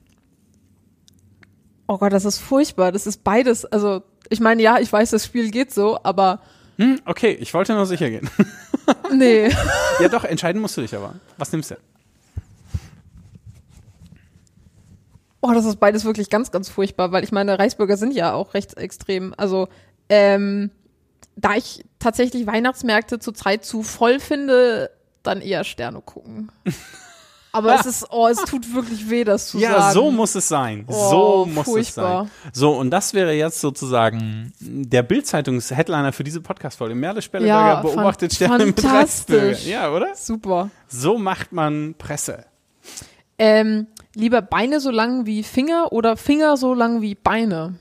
[1.88, 2.92] Oh Gott, das ist furchtbar.
[2.92, 3.64] Das ist beides.
[3.64, 6.40] Also, ich meine, ja, ich weiß, das Spiel geht so, aber
[6.78, 8.30] Hm, okay, ich wollte nur sicher gehen.
[9.12, 9.48] nee.
[10.00, 11.16] ja, doch, entscheiden musst du dich aber.
[11.36, 11.76] Was nimmst du?
[15.40, 18.54] Oh, das ist beides wirklich ganz, ganz furchtbar, weil ich meine, Reichsbürger sind ja auch
[18.54, 19.34] rechtsextrem.
[19.36, 19.68] Also,
[20.08, 20.70] ähm,
[21.36, 24.90] da ich tatsächlich Weihnachtsmärkte zurzeit zu voll finde,
[25.24, 26.50] dann eher Sterne gucken.
[27.52, 29.94] Aber es ist, oh, es tut wirklich weh, das zu Ja, sagen.
[29.94, 30.84] so muss es sein.
[30.86, 31.10] Oh,
[31.46, 32.22] so muss furchtbar.
[32.24, 32.50] es sein.
[32.52, 36.94] So, und das wäre jetzt sozusagen der Bildzeitungs-Headliner für diese Podcast-Folge.
[36.94, 38.84] Merle Spelleberger Ja, beobachtet Sterne mit.
[38.84, 39.56] Reichsbürgern.
[39.66, 40.14] Ja, oder?
[40.14, 40.70] Super.
[40.88, 42.44] So macht man Presse.
[43.38, 47.76] Ähm, lieber Beine so lang wie Finger oder Finger so lang wie Beine?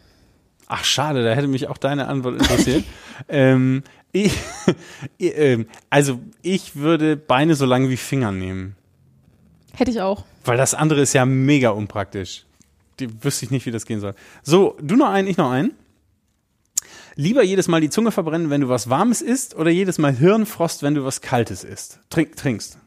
[0.67, 2.83] Ach, schade, da hätte mich auch deine Antwort interessiert.
[3.29, 4.33] ähm, ich,
[5.19, 8.75] ähm, also, ich würde Beine so lang wie Finger nehmen.
[9.77, 10.25] Hätte ich auch.
[10.43, 12.45] Weil das andere ist ja mega unpraktisch.
[12.99, 14.15] Die wüsste ich nicht, wie das gehen soll.
[14.41, 15.73] So, du noch einen, ich noch einen.
[17.15, 20.81] Lieber jedes Mal die Zunge verbrennen, wenn du was Warmes isst, oder jedes Mal Hirnfrost,
[20.81, 21.99] wenn du was Kaltes isst?
[22.09, 22.79] Trink, trinkst.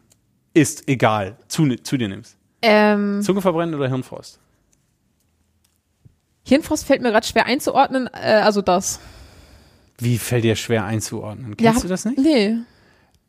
[0.52, 1.36] Isst, egal.
[1.46, 2.36] Zu, zu dir nimmst.
[2.60, 4.40] Ähm, Zunge verbrennen oder Hirnfrost?
[6.44, 8.98] Hirnfrost fällt mir gerade schwer einzuordnen, äh, also das.
[9.98, 11.56] Wie fällt dir schwer einzuordnen?
[11.56, 12.18] Kennst ja, du das nicht?
[12.18, 12.56] Nee.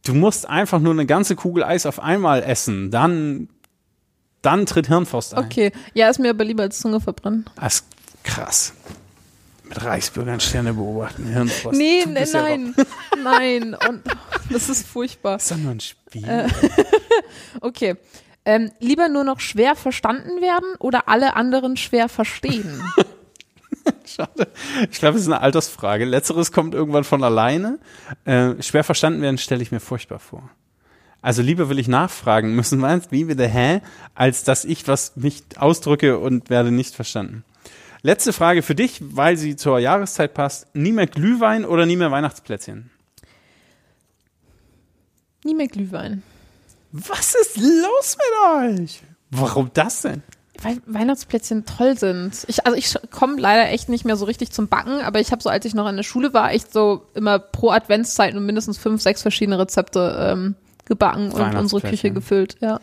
[0.03, 2.89] Du musst einfach nur eine ganze Kugel Eis auf einmal essen.
[2.91, 3.49] Dann,
[4.41, 5.45] dann tritt Hirnfrost ein.
[5.45, 5.71] Okay.
[5.93, 7.45] Ja, ist mir aber lieber als Zunge verbrennen.
[7.55, 7.85] Das ist
[8.23, 8.73] krass.
[9.63, 11.77] Mit Reichsbürgern Sterne beobachten, Hirnfrost.
[11.77, 12.75] Nee, ne, bist ja nein,
[13.23, 13.75] nein.
[13.87, 14.01] Und
[14.51, 15.33] das ist furchtbar.
[15.33, 16.27] Das ist doch nur ein Spiel.
[16.27, 16.47] Äh.
[17.61, 17.95] Okay.
[18.43, 22.83] Ähm, lieber nur noch schwer verstanden werden oder alle anderen schwer verstehen?
[24.15, 24.47] Schade.
[24.89, 26.05] Ich glaube, es ist eine Altersfrage.
[26.05, 27.79] Letzteres kommt irgendwann von alleine.
[28.25, 30.49] Äh, schwer verstanden werden, stelle ich mir furchtbar vor.
[31.21, 33.81] Also lieber will ich nachfragen müssen, meinst wie bitte hä,
[34.15, 37.43] als dass ich was mich ausdrücke und werde nicht verstanden.
[38.03, 40.75] Letzte Frage für dich, weil sie zur Jahreszeit passt.
[40.75, 42.89] Nie mehr Glühwein oder nie mehr Weihnachtsplätzchen?
[45.43, 46.23] Nie mehr Glühwein.
[46.91, 49.01] Was ist los mit euch?
[49.29, 50.23] Warum das denn?
[50.63, 52.45] Weil Weihnachtsplätzchen toll sind.
[52.47, 55.41] Ich, also ich komme leider echt nicht mehr so richtig zum Backen, aber ich habe
[55.41, 58.77] so, als ich noch in der Schule war, echt so immer pro Adventszeit nur mindestens
[58.77, 60.55] fünf, sechs verschiedene Rezepte ähm,
[60.85, 61.81] gebacken und unsere.
[61.81, 62.57] Küche gefüllt.
[62.59, 62.79] Ja.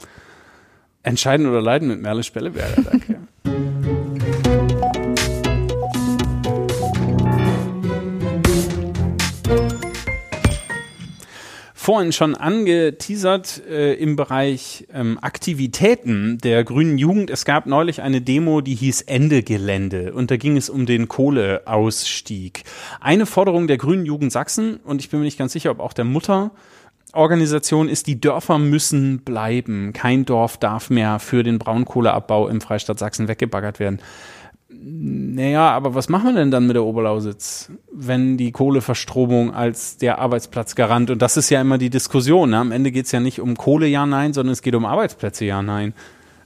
[1.03, 3.17] Entscheiden oder leiden mit Merle Spelleberger, danke.
[11.89, 17.30] Vorhin schon angeteasert äh, im Bereich ähm, Aktivitäten der Grünen Jugend.
[17.30, 21.09] Es gab neulich eine Demo, die hieß Ende Gelände und da ging es um den
[21.09, 22.64] Kohleausstieg.
[23.01, 25.95] Eine Forderung der Grünen Jugend Sachsen und ich bin mir nicht ganz sicher, ob auch
[25.95, 26.51] der Mutter
[27.14, 29.95] Organisation ist, die Dörfer müssen bleiben.
[29.95, 34.01] Kein Dorf darf mehr für den Braunkohleabbau im Freistaat Sachsen weggebaggert werden.
[34.81, 40.18] Naja, aber was machen wir denn dann mit der Oberlausitz, wenn die Kohleverstromung als der
[40.18, 42.59] Arbeitsplatzgarant, und das ist ja immer die Diskussion, ne?
[42.59, 45.45] am Ende geht es ja nicht um Kohle, ja, nein, sondern es geht um Arbeitsplätze,
[45.45, 45.95] ja, nein.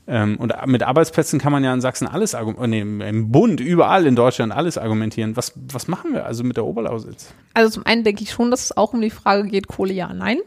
[0.06, 4.06] Ähm, und mit Arbeitsplätzen kann man ja in Sachsen alles argumentieren, nee, im Bund, überall
[4.06, 5.36] in Deutschland alles argumentieren.
[5.36, 7.32] Was, was machen wir also mit der Oberlausitz?
[7.54, 10.12] Also zum einen denke ich schon, dass es auch um die Frage geht, Kohle ja,
[10.12, 10.38] nein.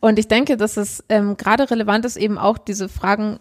[0.00, 3.38] Und ich denke, dass es ähm, gerade relevant ist, eben auch diese Fragen,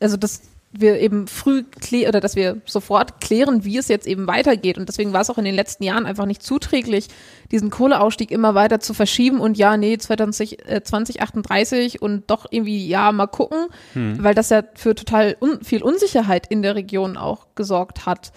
[0.00, 1.64] also das wir eben früh
[2.08, 4.78] oder dass wir sofort klären, wie es jetzt eben weitergeht.
[4.78, 7.08] Und deswegen war es auch in den letzten Jahren einfach nicht zuträglich,
[7.50, 12.86] diesen Kohleausstieg immer weiter zu verschieben und ja, nee, 20, äh, 2038 und doch irgendwie,
[12.86, 14.22] ja, mal gucken, hm.
[14.22, 18.32] weil das ja für total un viel Unsicherheit in der Region auch gesorgt hat.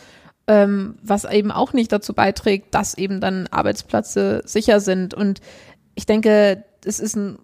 [0.46, 5.14] Ähm, was eben auch nicht dazu beiträgt, dass eben dann Arbeitsplätze sicher sind.
[5.14, 5.40] Und
[5.96, 7.38] ich denke, es ist ein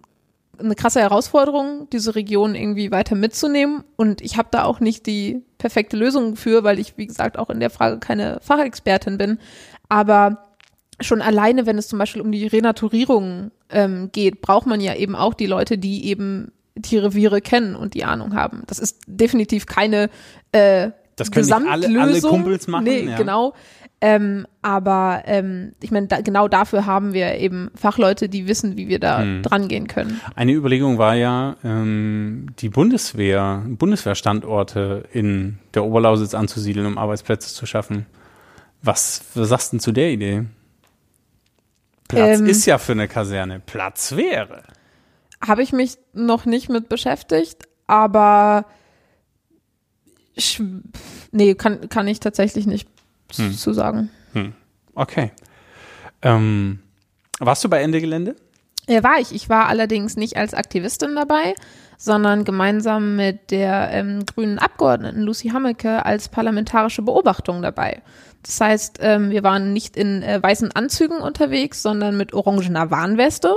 [0.62, 3.84] eine krasse Herausforderung, diese Region irgendwie weiter mitzunehmen.
[3.96, 7.50] Und ich habe da auch nicht die perfekte Lösung für, weil ich, wie gesagt, auch
[7.50, 9.38] in der Frage keine Fachexpertin bin.
[9.88, 10.46] Aber
[11.00, 15.16] schon alleine, wenn es zum Beispiel um die Renaturierung ähm, geht, braucht man ja eben
[15.16, 18.62] auch die Leute, die eben die Reviere kennen und die Ahnung haben.
[18.66, 20.10] Das ist definitiv keine
[20.52, 22.84] äh, das können nicht alle, alle Kumpels machen.
[22.84, 23.16] Nee, ja.
[23.16, 23.52] genau.
[24.02, 28.88] Ähm, aber ähm, ich meine, da, genau dafür haben wir eben Fachleute, die wissen, wie
[28.88, 29.42] wir da hm.
[29.42, 30.20] dran gehen können.
[30.34, 37.66] Eine Überlegung war ja, ähm, die Bundeswehr, Bundeswehrstandorte in der Oberlausitz anzusiedeln, um Arbeitsplätze zu
[37.66, 38.06] schaffen.
[38.82, 40.44] Was, was sagst du denn zu der Idee?
[42.08, 43.60] Platz ähm, ist ja für eine Kaserne.
[43.60, 44.62] Platz wäre.
[45.46, 48.64] Habe ich mich noch nicht mit beschäftigt, aber
[51.32, 52.88] nee, kann, kann ich tatsächlich nicht
[53.36, 53.56] hm.
[53.56, 54.10] zu sagen.
[54.32, 54.52] Hm.
[54.94, 55.32] Okay.
[56.22, 56.80] Ähm,
[57.38, 58.36] warst du bei Ende Gelände?
[58.88, 59.32] Ja, war ich.
[59.32, 61.54] Ich war allerdings nicht als Aktivistin dabei,
[61.96, 68.02] sondern gemeinsam mit der ähm, grünen Abgeordneten Lucy Hammeke als parlamentarische Beobachtung dabei.
[68.42, 73.54] Das heißt, ähm, wir waren nicht in äh, weißen Anzügen unterwegs, sondern mit orangener Warnweste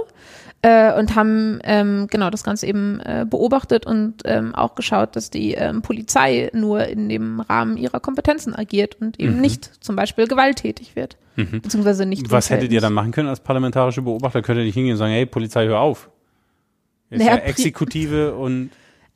[0.63, 5.29] äh, und haben ähm, genau das Ganze eben äh, beobachtet und ähm, auch geschaut, dass
[5.29, 9.41] die ähm, Polizei nur in dem Rahmen ihrer Kompetenzen agiert und eben mhm.
[9.41, 11.17] nicht zum Beispiel gewalttätig wird.
[11.35, 11.61] Mhm.
[11.61, 12.31] Beziehungsweise nicht.
[12.31, 14.41] Was hättet ihr dann machen können als parlamentarische Beobachter?
[14.41, 16.09] Könnt ihr nicht hingehen und sagen, hey, Polizei, hör auf.
[17.09, 18.71] Ist naja, ja Exekutive und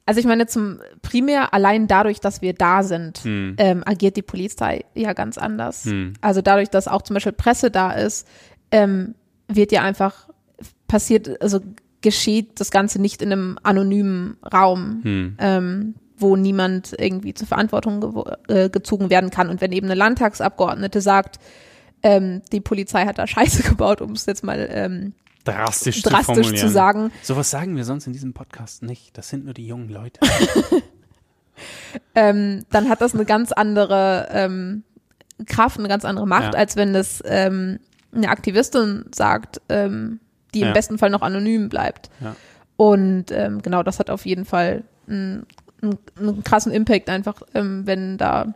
[0.05, 3.55] also ich meine, zum primär allein dadurch, dass wir da sind, hm.
[3.57, 5.83] ähm, agiert die Polizei ja ganz anders.
[5.83, 6.13] Hm.
[6.21, 8.25] Also dadurch, dass auch zum Beispiel Presse da ist,
[8.71, 9.15] ähm,
[9.49, 10.29] wird ja einfach
[10.87, 11.59] passiert, also
[12.01, 15.37] geschieht das Ganze nicht in einem anonymen Raum, hm.
[15.39, 19.49] ähm, wo niemand irgendwie zur Verantwortung ge äh, gezogen werden kann.
[19.49, 21.39] Und wenn eben eine Landtagsabgeordnete sagt,
[22.03, 25.13] ähm, die Polizei hat da Scheiße gebaut, um es jetzt mal ähm,
[25.43, 27.11] drastisch, drastisch zu, zu, sagen.
[27.23, 29.17] Sowas sagen wir sonst in diesem Podcast nicht.
[29.17, 30.19] Das sind nur die jungen Leute.
[32.15, 34.83] ähm, dann hat das eine ganz andere ähm,
[35.45, 36.59] Kraft, eine ganz andere Macht, ja.
[36.59, 37.79] als wenn das ähm,
[38.13, 40.19] eine Aktivistin sagt, ähm,
[40.57, 40.67] die ja.
[40.67, 42.09] im besten Fall noch anonym bleibt.
[42.19, 42.35] Ja.
[42.75, 45.45] Und ähm, genau, das hat auf jeden Fall einen,
[45.81, 48.53] einen, krassen Impact einfach, ähm, wenn da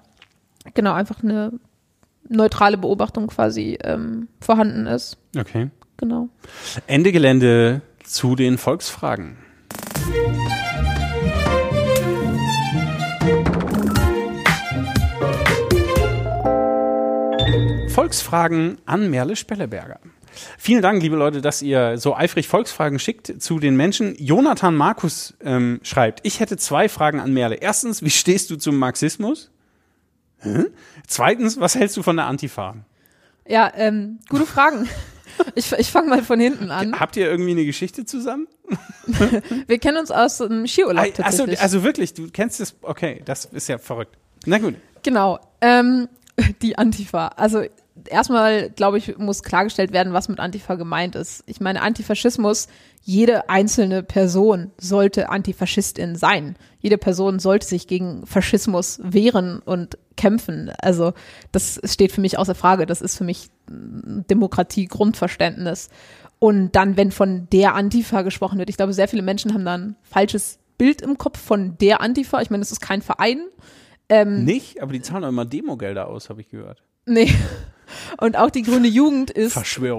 [0.74, 1.54] genau einfach eine
[2.28, 5.18] neutrale Beobachtung quasi ähm, vorhanden ist.
[5.38, 5.70] Okay.
[5.98, 6.30] Genau.
[6.88, 9.38] Ende Gelände zu den Volksfragen.
[17.90, 20.00] Volksfragen an Merle Spelleberger.
[20.58, 24.16] Vielen Dank, liebe Leute, dass ihr so eifrig Volksfragen schickt zu den Menschen.
[24.18, 27.56] Jonathan Markus ähm, schreibt, ich hätte zwei Fragen an Merle.
[27.56, 29.52] Erstens, wie stehst du zum Marxismus?
[30.40, 30.68] Hm?
[31.08, 32.76] Zweitens, was hältst du von der Antifa?
[33.48, 34.88] Ja, ähm, gute Fragen.
[35.56, 37.00] Ich, ich fange mal von hinten an.
[37.00, 38.48] Habt ihr irgendwie eine Geschichte zusammen?
[39.68, 43.68] Wir kennen uns aus einem Skiurlaub Achso, also wirklich, du kennst es, okay, das ist
[43.68, 44.18] ja verrückt.
[44.46, 44.76] Na gut.
[45.04, 46.10] Genau, ähm,
[46.62, 47.30] die Antifa.
[47.30, 47.64] Also
[48.08, 51.44] erstmal, glaube ich, muss klargestellt werden, was mit Antifa gemeint ist.
[51.46, 52.68] Ich meine, Antifaschismus,
[53.04, 56.56] jede einzelne Person sollte Antifaschistin sein.
[56.80, 60.72] Jede Person sollte sich gegen Faschismus wehren und kämpfen.
[60.82, 61.14] Also
[61.52, 62.86] das steht für mich außer Frage.
[62.86, 65.90] Das ist für mich Demokratie-Grundverständnis.
[66.40, 69.96] Und dann, wenn von der Antifa gesprochen wird, ich glaube, sehr viele Menschen haben dann
[70.04, 72.42] falsches Bild im Kopf von der Antifa.
[72.42, 73.42] Ich meine, es ist kein Verein.
[74.10, 74.82] Ähm, Nicht?
[74.82, 76.84] Aber die zahlen doch immer Demogelder aus, habe ich gehört.
[77.06, 77.32] Nee.
[78.20, 79.56] Und auch die grüne Jugend ist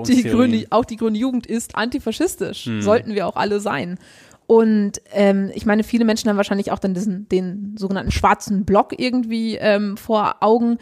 [0.07, 2.69] die grüne, auch die grüne Jugend ist antifaschistisch.
[2.81, 3.99] Sollten wir auch alle sein.
[4.47, 8.99] Und ähm, ich meine, viele Menschen haben wahrscheinlich auch dann diesen, den sogenannten schwarzen Block
[8.99, 10.79] irgendwie ähm, vor Augen.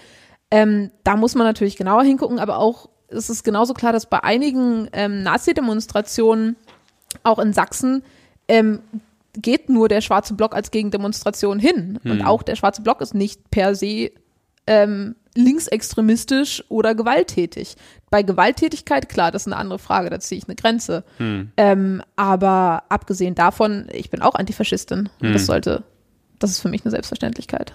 [0.50, 4.22] Ähm, da muss man natürlich genauer hingucken, aber auch es ist genauso klar, dass bei
[4.22, 6.56] einigen ähm, Nazi-Demonstrationen,
[7.22, 8.02] auch in Sachsen,
[8.48, 8.80] ähm,
[9.34, 11.98] geht nur der schwarze Block als Gegendemonstration hin.
[12.04, 14.10] Und auch der schwarze Block ist nicht per se
[14.66, 17.76] ähm, linksextremistisch oder gewalttätig.
[18.10, 21.04] Bei Gewalttätigkeit, klar, das ist eine andere Frage, da ziehe ich eine Grenze.
[21.56, 25.08] Ähm, aber abgesehen davon, ich bin auch Antifaschistin.
[25.20, 25.84] Und das sollte,
[26.38, 27.74] das ist für mich eine Selbstverständlichkeit.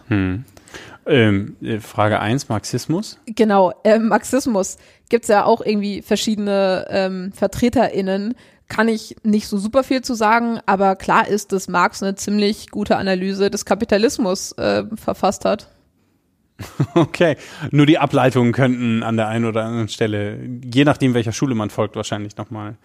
[1.05, 3.19] Ähm, äh, Frage 1, Marxismus.
[3.27, 4.77] Genau, ähm, Marxismus
[5.09, 8.35] gibt's ja auch irgendwie verschiedene ähm, VertreterInnen.
[8.67, 12.71] Kann ich nicht so super viel zu sagen, aber klar ist, dass Marx eine ziemlich
[12.71, 15.74] gute Analyse des Kapitalismus äh, verfasst hat.
[16.95, 17.35] Okay.
[17.71, 20.39] Nur die Ableitungen könnten an der einen oder anderen Stelle,
[20.73, 22.77] je nachdem welcher Schule man folgt, wahrscheinlich nochmal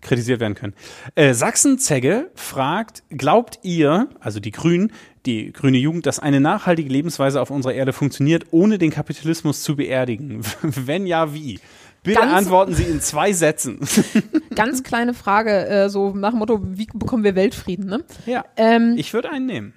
[0.00, 0.74] kritisiert werden können.
[1.14, 4.92] Äh, Sachsen-Zegge fragt, glaubt ihr, also die Grünen,
[5.26, 9.76] die grüne Jugend, dass eine nachhaltige Lebensweise auf unserer Erde funktioniert, ohne den Kapitalismus zu
[9.76, 10.40] beerdigen?
[10.62, 11.60] Wenn ja, wie?
[12.02, 13.78] Bitte Ganz- antworten Sie in zwei Sätzen.
[14.56, 18.02] Ganz kleine Frage, äh, so nach dem Motto, wie bekommen wir Weltfrieden, ne?
[18.26, 18.44] ja.
[18.56, 19.74] Ähm, Ich würde einen nehmen.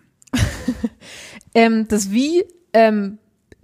[1.53, 3.19] Ähm, das Wie, ähm,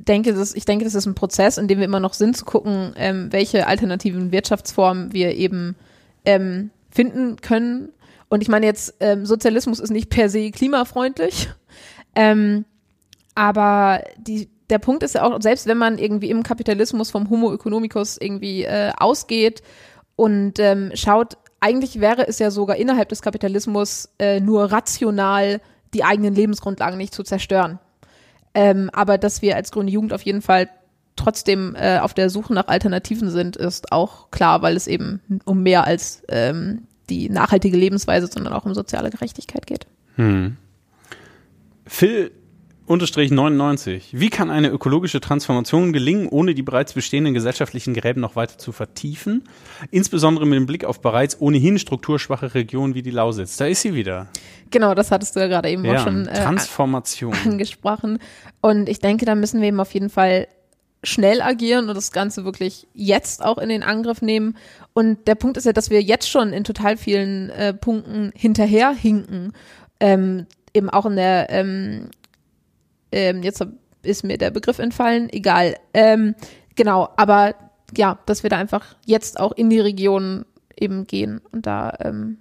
[0.06, 2.46] denke, das, ich denke, das ist ein Prozess, in dem wir immer noch sind, zu
[2.46, 5.76] gucken, ähm, welche alternativen Wirtschaftsformen wir eben
[6.26, 7.90] ähm, finden können.
[8.30, 11.50] Und ich meine jetzt, ähm, Sozialismus ist nicht per se klimafreundlich,
[12.16, 12.66] ähm,
[13.36, 17.54] aber die, der Punkt ist ja auch, selbst wenn man irgendwie im Kapitalismus vom Homo
[17.54, 19.62] economicus irgendwie äh, ausgeht
[20.16, 25.62] und ähm, schaut, eigentlich wäre es ja sogar innerhalb des Kapitalismus äh, nur rational,
[25.94, 27.80] die eigenen Lebensgrundlagen nicht zu zerstören.
[28.54, 30.70] Ähm, aber dass wir als grüne Jugend auf jeden Fall
[31.16, 35.64] trotzdem äh, auf der Suche nach Alternativen sind, ist auch klar, weil es eben um
[35.64, 39.86] mehr als ähm, die nachhaltige Lebensweise, sondern auch um soziale Gerechtigkeit geht.
[41.86, 42.41] Phil unterstrich
[42.98, 44.10] 99.
[44.12, 48.72] Wie kann eine ökologische Transformation gelingen, ohne die bereits bestehenden gesellschaftlichen Gräben noch weiter zu
[48.72, 49.44] vertiefen?
[49.92, 53.58] Insbesondere mit dem Blick auf bereits ohnehin strukturschwache Regionen wie die Lausitz.
[53.58, 54.28] Da ist sie wieder.
[54.70, 57.36] Genau, das hattest du ja gerade eben auch Ja, schon äh, Transformation.
[57.46, 58.20] angesprochen.
[58.62, 60.48] Und ich denke, da müssen wir eben auf jeden Fall
[61.04, 64.56] schnell agieren und das Ganze wirklich jetzt auch in den Angriff nehmen.
[64.94, 69.54] Und der Punkt ist ja, dass wir jetzt schon in total vielen äh, Punkten hinterherhinken.
[70.00, 72.10] Ähm, eben auch in der, ähm,
[73.12, 73.66] ähm, jetzt
[74.04, 75.76] ist mir der Begriff entfallen, egal.
[75.94, 76.36] Ähm,
[76.76, 77.56] genau, aber
[77.96, 80.46] ja, dass wir da einfach jetzt auch in die Region
[80.78, 82.38] eben gehen und da ähm,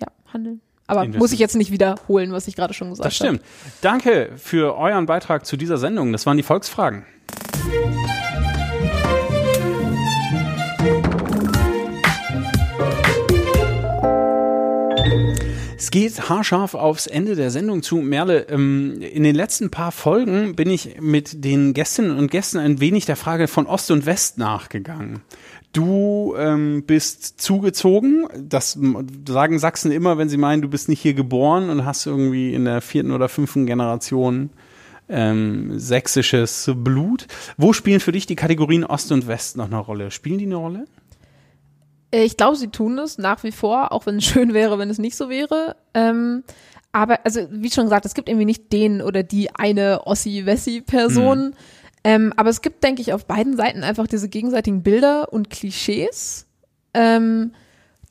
[0.00, 0.60] ja, handeln.
[0.86, 3.36] Aber muss ich jetzt nicht wiederholen, was ich gerade schon gesagt Das habe.
[3.36, 3.44] stimmt.
[3.82, 6.12] Danke für euren Beitrag zu dieser Sendung.
[6.12, 7.04] Das waren die Volksfragen.
[15.88, 17.96] Es geht haarscharf aufs Ende der Sendung zu.
[17.96, 22.78] Merle, ähm, in den letzten paar Folgen bin ich mit den Gästinnen und Gästen ein
[22.78, 25.20] wenig der Frage von Ost und West nachgegangen.
[25.72, 28.26] Du ähm, bist zugezogen.
[28.36, 28.78] Das
[29.26, 32.66] sagen Sachsen immer, wenn sie meinen, du bist nicht hier geboren und hast irgendwie in
[32.66, 34.50] der vierten oder fünften Generation
[35.08, 37.26] ähm, sächsisches Blut.
[37.56, 40.10] Wo spielen für dich die Kategorien Ost und West noch eine Rolle?
[40.10, 40.84] Spielen die eine Rolle?
[42.10, 44.90] Äh, Ich glaube, sie tun es nach wie vor, auch wenn es schön wäre, wenn
[44.90, 45.76] es nicht so wäre.
[45.94, 46.44] Ähm,
[46.92, 51.54] aber, also, wie schon gesagt, es gibt irgendwie nicht den oder die eine Ossi-Wessi-Person.
[52.04, 56.46] Ähm, aber es gibt, denke ich, auf beiden Seiten einfach diese gegenseitigen Bilder und Klischees,
[56.94, 57.52] ähm,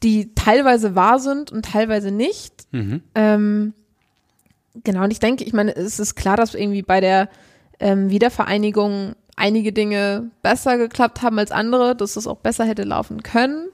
[0.03, 2.67] die teilweise wahr sind und teilweise nicht.
[3.15, 3.73] Ähm,
[4.83, 7.29] genau, und ich denke, ich meine, es ist klar, dass irgendwie bei der
[7.79, 13.23] ähm, Wiedervereinigung einige Dinge besser geklappt haben als andere, dass es auch besser hätte laufen
[13.23, 13.69] können.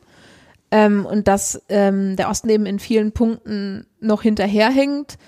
[0.74, 5.20] Ähm, und dass ähm, der Osten eben in vielen Punkten noch hinterherhängt,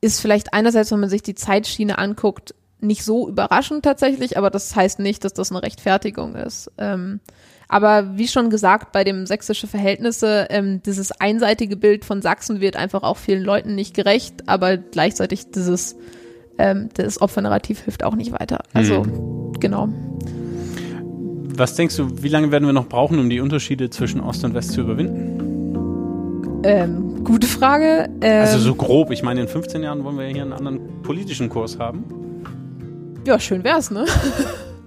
[0.00, 4.74] ist vielleicht einerseits, wenn man sich die Zeitschiene anguckt, nicht so überraschend tatsächlich, aber das
[4.74, 6.72] heißt nicht, dass das eine Rechtfertigung ist.
[6.78, 7.20] Ähm,
[7.68, 12.76] aber wie schon gesagt, bei dem sächsische Verhältnisse, ähm, dieses einseitige Bild von Sachsen wird
[12.76, 15.96] einfach auch vielen Leuten nicht gerecht, aber gleichzeitig dieses
[16.56, 18.60] ähm, das Opfernarrativ hilft auch nicht weiter.
[18.72, 19.02] Also
[19.60, 19.90] genau.
[21.56, 24.54] Was denkst du, wie lange werden wir noch brauchen, um die Unterschiede zwischen Ost und
[24.54, 26.62] West zu überwinden?
[26.64, 28.08] Ähm, gute Frage.
[28.20, 29.10] Ähm, Also so grob.
[29.10, 32.04] Ich meine, in 15 Jahren wollen wir ja hier einen anderen politischen Kurs haben.
[33.26, 34.04] Ja, schön wär's, ne?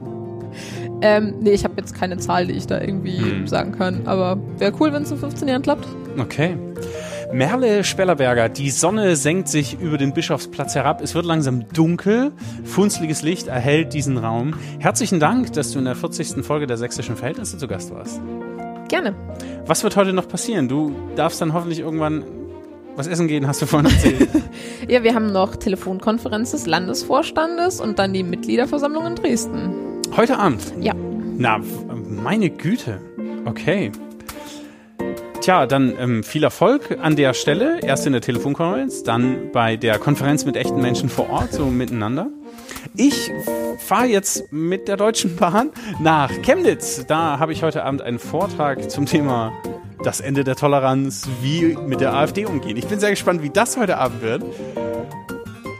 [1.02, 3.48] ähm, nee, ich habe jetzt keine Zahl, die ich da irgendwie Hm.
[3.48, 5.88] sagen kann, aber wäre cool, wenn es in 15 Jahren klappt.
[6.20, 6.58] Okay.
[7.32, 11.02] Merle Spellerberger, die Sonne senkt sich über den Bischofsplatz herab.
[11.02, 12.32] Es wird langsam dunkel.
[12.64, 14.54] Funzliges Licht erhellt diesen Raum.
[14.80, 16.46] Herzlichen Dank, dass du in der 40.
[16.46, 18.22] Folge der Sächsischen Verhältnisse zu Gast warst.
[18.88, 19.14] Gerne.
[19.66, 20.70] Was wird heute noch passieren?
[20.70, 22.24] Du darfst dann hoffentlich irgendwann
[22.96, 24.30] was essen gehen, hast du vorhin erzählt.
[24.88, 29.76] ja, wir haben noch Telefonkonferenz des Landesvorstandes und dann die Mitgliederversammlung in Dresden.
[30.16, 30.74] Heute Abend?
[30.80, 30.94] Ja.
[31.38, 31.60] Na,
[32.10, 33.00] meine Güte.
[33.46, 33.92] Okay.
[35.48, 37.80] Tja, dann ähm, viel Erfolg an der Stelle.
[37.82, 42.28] Erst in der Telefonkonferenz, dann bei der Konferenz mit echten Menschen vor Ort, so miteinander.
[42.98, 43.32] Ich
[43.80, 45.70] fahre jetzt mit der Deutschen Bahn
[46.02, 47.06] nach Chemnitz.
[47.08, 49.54] Da habe ich heute Abend einen Vortrag zum Thema
[50.04, 52.76] das Ende der Toleranz, wie mit der AfD umgehen.
[52.76, 54.44] Ich bin sehr gespannt, wie das heute Abend wird.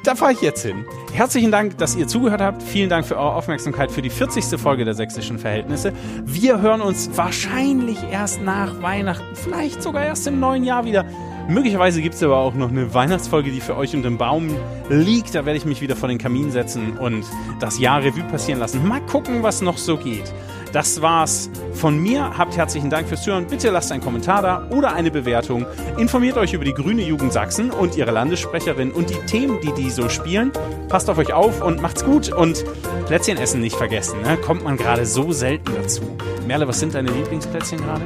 [0.04, 0.86] Da fahre ich jetzt hin.
[1.14, 2.64] Herzlichen Dank, dass ihr zugehört habt.
[2.64, 4.60] Vielen Dank für eure Aufmerksamkeit für die 40.
[4.60, 5.94] Folge der sächsischen Verhältnisse.
[6.24, 11.06] Wir hören uns wahrscheinlich erst nach Weihnachten, vielleicht sogar erst im neuen Jahr wieder.
[11.48, 14.50] Möglicherweise gibt es aber auch noch eine Weihnachtsfolge, die für euch unter dem Baum
[14.90, 15.34] liegt.
[15.34, 17.26] Da werde ich mich wieder vor den Kamin setzen und
[17.60, 18.86] das Jahr Revue passieren lassen.
[18.86, 20.34] Mal gucken, was noch so geht.
[20.74, 22.38] Das war's von mir.
[22.38, 23.48] Habt herzlichen Dank fürs Zuhören.
[23.48, 25.66] Bitte lasst einen Kommentar da oder eine Bewertung.
[25.98, 29.90] Informiert euch über die Grüne Jugend Sachsen und ihre Landessprecherin und die Themen, die die
[29.90, 30.52] so spielen.
[30.90, 32.32] Passt auf euch auf und macht's gut.
[32.32, 32.66] Und
[33.06, 34.22] Plätzchen essen nicht vergessen.
[34.22, 34.38] Ne?
[34.38, 36.02] Kommt man gerade so selten dazu.
[36.46, 38.04] Merle, was sind deine Lieblingsplätzchen gerade?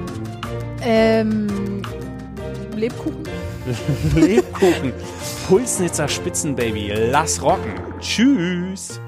[0.83, 1.81] Ähm,
[2.81, 3.23] Lebkuchen.
[4.15, 4.93] Lebkuchen.
[5.47, 6.91] Pulsnitzer Spitzenbaby.
[7.11, 7.73] Lass rocken.
[7.99, 9.00] Tschüss.